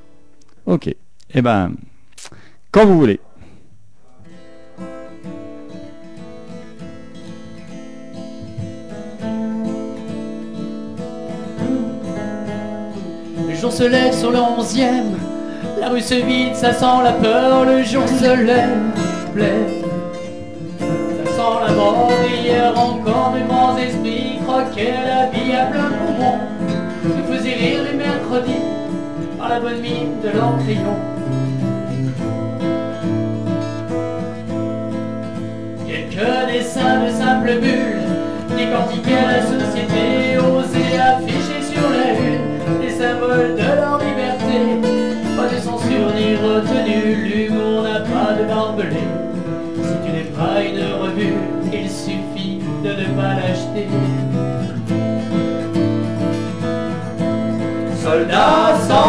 [0.66, 0.94] Ok.
[1.34, 1.72] Eh ben,
[2.72, 3.20] quand vous voulez.
[13.60, 15.16] Jour se lève sur le onzième,
[15.80, 18.78] la rue se vide, ça sent la peur, le jour se lève.
[21.24, 26.38] Ça sent la mort, hier encore mes grands esprits croquaient la vie à plein poumon.
[27.04, 28.62] Nous faisaient rire les mercredis
[29.36, 30.54] par la bonne mine de leur.
[35.86, 38.06] Quelques dessins de simples bulles
[38.56, 40.37] décortiquaient la société,
[43.14, 44.58] de leur liberté.
[45.36, 49.04] Pas de censure ni retenue, l'humour n'a pas de barbelé.
[49.82, 51.34] Si tu n'es pas une revue,
[51.72, 53.88] il suffit de ne pas l'acheter.
[58.02, 59.07] Soldats sans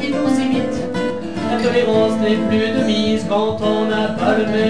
[0.00, 0.80] qu'il nous imite.
[1.50, 4.69] La tolérance n'est plus de mise quand on n'a pas le même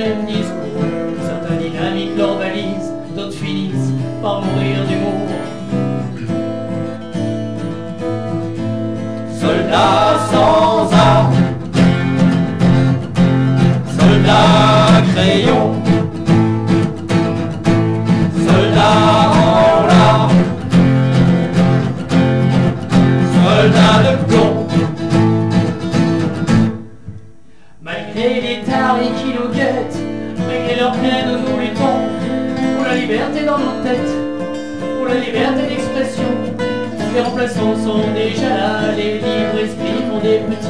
[38.15, 40.69] déjà là, les livres esprits font des petits.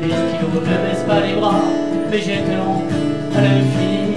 [0.00, 1.62] Les stylos ne baissent pas les bras,
[2.10, 2.50] mais jettent
[3.36, 4.16] à l'infini.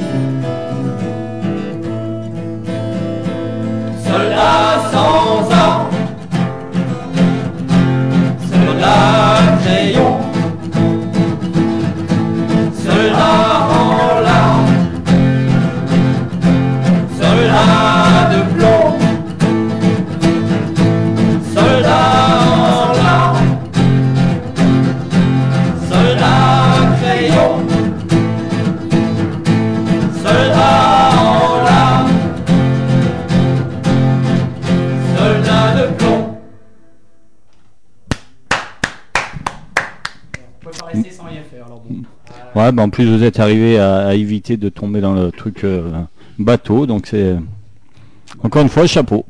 [4.03, 5.89] Soldats sans armes,
[8.51, 10.06] soldats crayons.
[42.77, 45.89] Bah en plus vous êtes arrivé à, à éviter de tomber dans le truc euh,
[46.37, 47.35] bateau, donc c'est
[48.43, 49.25] encore une fois chapeau.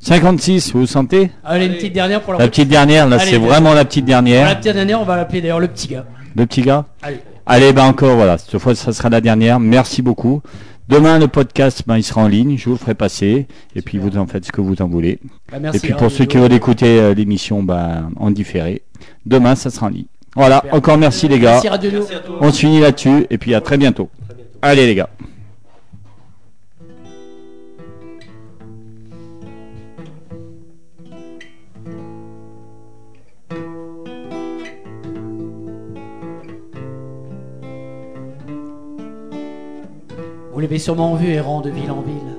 [0.00, 1.30] 56, vous vous sentez?
[1.42, 4.10] Allez, une petite dernière pour la La petite dernière, là c'est vraiment la petite Pour
[4.14, 4.60] la dernière.
[4.60, 6.04] petite dernière, on va l'appeler d'ailleurs le petit gars.
[6.36, 6.84] Le petit gars?
[7.00, 7.20] Allez.
[7.46, 9.58] Allez, bah encore voilà, cette fois ça sera la dernière.
[9.58, 10.42] Merci beaucoup.
[10.90, 13.96] Demain le podcast, ben, il sera en ligne, je vous le ferai passer, et puis
[13.96, 15.18] vous en faites ce que vous en voulez.
[15.50, 18.82] Bah, merci, et puis hein, pour ceux qui veulent écouter euh, l'émission, ben, en différé,
[19.24, 20.04] demain ça sera en ligne.
[20.36, 20.74] Voilà, Super.
[20.74, 21.52] encore merci les gars.
[21.52, 22.04] Merci Radio Neo.
[22.40, 24.10] On se finit là-dessus, et puis à très bientôt.
[24.62, 25.10] Allez les gars.
[40.52, 42.36] Vous l'avez sûrement vu errant de ville en ville,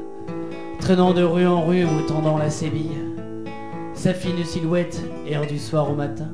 [0.80, 2.98] traînant de rue en rue ou tendant la sébille.
[3.96, 6.30] Sa fine silhouette erre du soir au matin,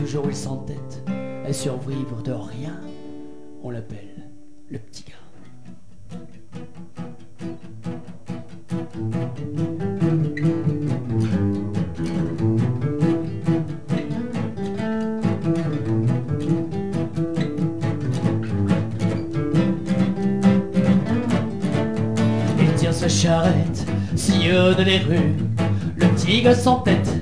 [0.00, 1.02] toujours il s'entête
[1.46, 2.80] à survivre de rien.
[3.62, 4.30] On l'appelle
[4.70, 5.14] le petit gars.
[22.58, 23.86] Il tient sa charrette,
[24.16, 25.34] sillonne les rues.
[25.96, 27.19] Le petit gars sans tête,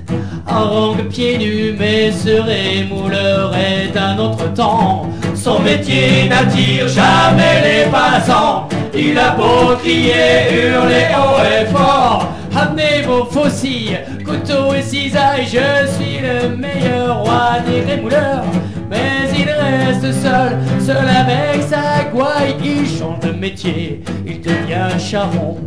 [0.49, 5.07] harangue pieds nus, mais se rémoulerait d'un autre temps.
[5.35, 8.67] Son métier n'attire jamais les passants.
[8.93, 12.27] Il a beau crier, hurler haut et fort.
[12.55, 18.43] Amenez vos faucilles, couteaux et cisailles, je suis le meilleur roi des rémouleurs.
[18.89, 22.55] Mais il reste seul, seul avec sa gouaille.
[22.63, 25.57] Il change de métier, il devient charron.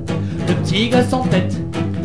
[0.53, 1.57] Le petit gars sans tête,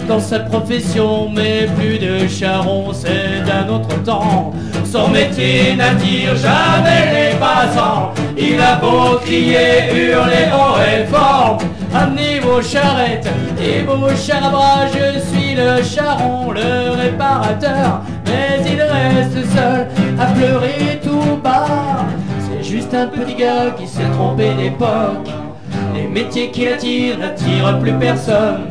[0.07, 4.53] dans sa profession, mais plus de charron, c'est d'un autre temps.
[4.85, 8.13] Son métier n'attire jamais les passants.
[8.37, 11.93] Il a beau crier, hurler haut et.
[11.93, 13.27] Amenez vos charrettes
[13.61, 18.01] et vos chars je suis le charron, le réparateur.
[18.27, 19.87] Mais il reste seul
[20.17, 22.05] à pleurer tout bas.
[22.39, 25.46] C'est juste un petit gars qui s'est trompé d'époque.
[25.93, 28.67] Les métiers qui l'attirent n'attirent plus personne.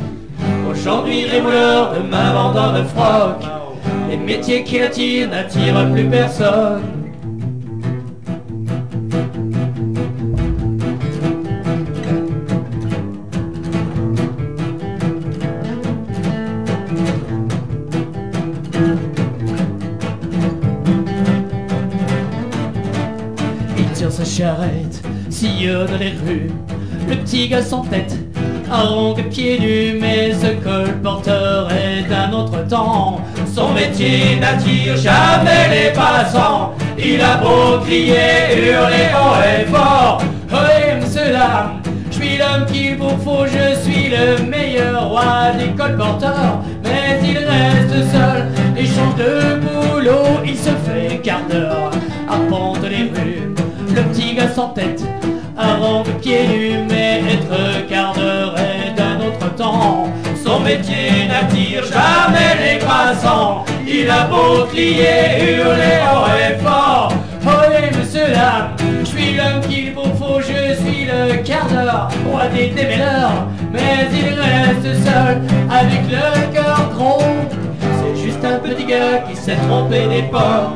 [0.70, 3.44] Aujourd'hui rémouleur, demain vendeur de froc.
[4.08, 6.82] Les métiers qui l'attirent n'attirent plus personne.
[23.78, 26.45] Il tire sa charrette, sillonne les rues.
[27.36, 28.16] Le petit gars sans tête,
[28.72, 33.20] harangue pieds nus, mais ce colporteur est d'un autre temps.
[33.54, 36.72] Son métier n'attire jamais les passants.
[36.98, 40.22] Il a beau crier, hurler haut et fort.
[40.50, 45.76] Oui, monsieur, dame, je suis l'homme qu'il vous faut, je suis le meilleur roi des
[45.76, 46.62] colporteurs.
[46.84, 48.46] Mais il reste seul
[48.78, 50.40] et change de boulot.
[50.42, 51.90] Il se fait quart d'heure
[52.48, 53.54] pendre les rues.
[53.94, 55.04] Le petit gars sans tête,
[55.66, 57.52] harangue pieds nus, mais être
[57.90, 60.04] est d'un autre temps.
[60.44, 63.64] Son métier n'attire jamais les passants.
[63.86, 67.12] Il a beau crier, hurler haut et fort.
[67.98, 73.46] Monsieur, dame, je suis l'homme qu'il vous faut, je suis le quart roi des démêleurs.
[73.72, 77.22] Mais il reste seul avec le cœur gros.
[77.80, 80.74] C'est juste un petit gars qui s'est trompé d'époque.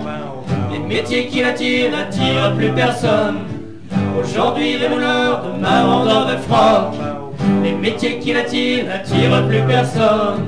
[0.72, 3.49] Les métiers qui l'attirent n'attirent plus personne.
[4.18, 6.94] Aujourd'hui rémouleur, demain vendeur de froc.
[7.62, 10.46] Les métiers qui l'attirent n'attirent plus personne.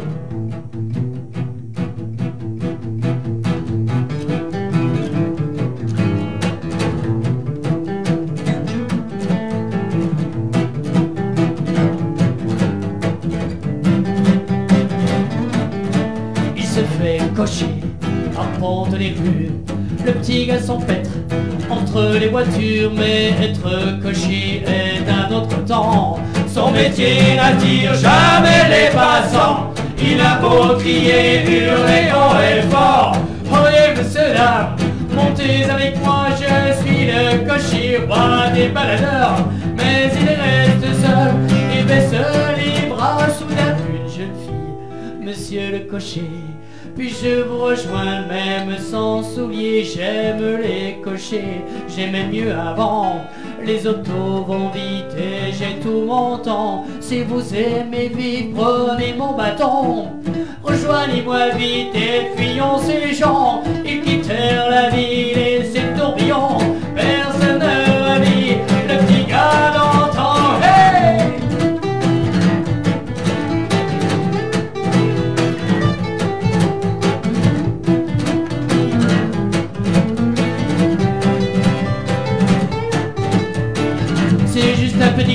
[16.56, 17.66] Il se fait cocher,
[18.36, 19.52] arpente les rues.
[20.04, 21.10] Le petit gars s'empêtre
[21.72, 26.18] entre les voitures, mais être cocher est d'un autre temps.
[26.46, 29.72] Son métier n'attire jamais les passants.
[29.98, 33.16] Il a beau crier, hurler haut et fort.
[33.50, 34.76] Oui, monsieur, dame,
[35.14, 39.48] montez avec moi, je suis le cocher, roi des baladeurs.
[39.76, 41.32] Mais il reste seul
[41.76, 45.24] et baisse les bras soudain une jeune fille.
[45.24, 46.30] Monsieur le cocher,
[46.96, 53.22] puis-je vous rejoindre même sans souliers J'aime les cochers, j'aimais mieux avant.
[53.64, 56.84] Les autos vont vite et j'ai tout mon temps.
[57.00, 60.08] Si vous aimez vite, prenez mon bâton.
[60.62, 63.62] Rejoignez-moi vite et fuyons ces gens.
[63.84, 66.58] Ils quittèrent la ville et ses tourbillons.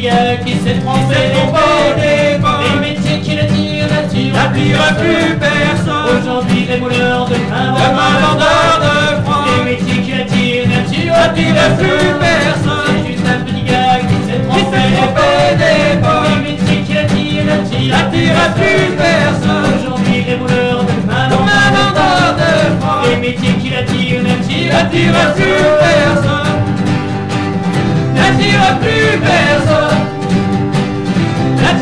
[0.08, 1.20] Juste un petit gars qui s'est trompé
[2.00, 2.64] d'époque.
[2.74, 6.08] Les métiers qui l'attirent n'attirent plus personne.
[6.20, 7.74] Aujourd'hui rémouleur, demain
[8.22, 9.46] vendeur de froid.
[9.58, 12.88] Les métiers qui l'attirent n'attirent plus personne.
[12.88, 14.84] C'est juste un petit gars qui s'est trompé
[15.60, 16.28] d'époque.
[16.30, 19.72] Les métiers qui l'attirent n'attirent plus personne.
[19.80, 21.28] Aujourd'hui rémouleur, demain
[21.76, 23.02] vendeur de froid.
[23.10, 24.90] Les métiers qui l'attirent n'attirent
[28.80, 29.87] plus personne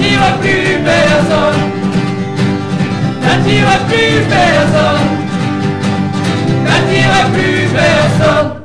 [0.05, 1.61] n'attire plus personne,
[3.21, 5.09] n'attire plus personne,
[6.63, 8.64] n'attire plus personne.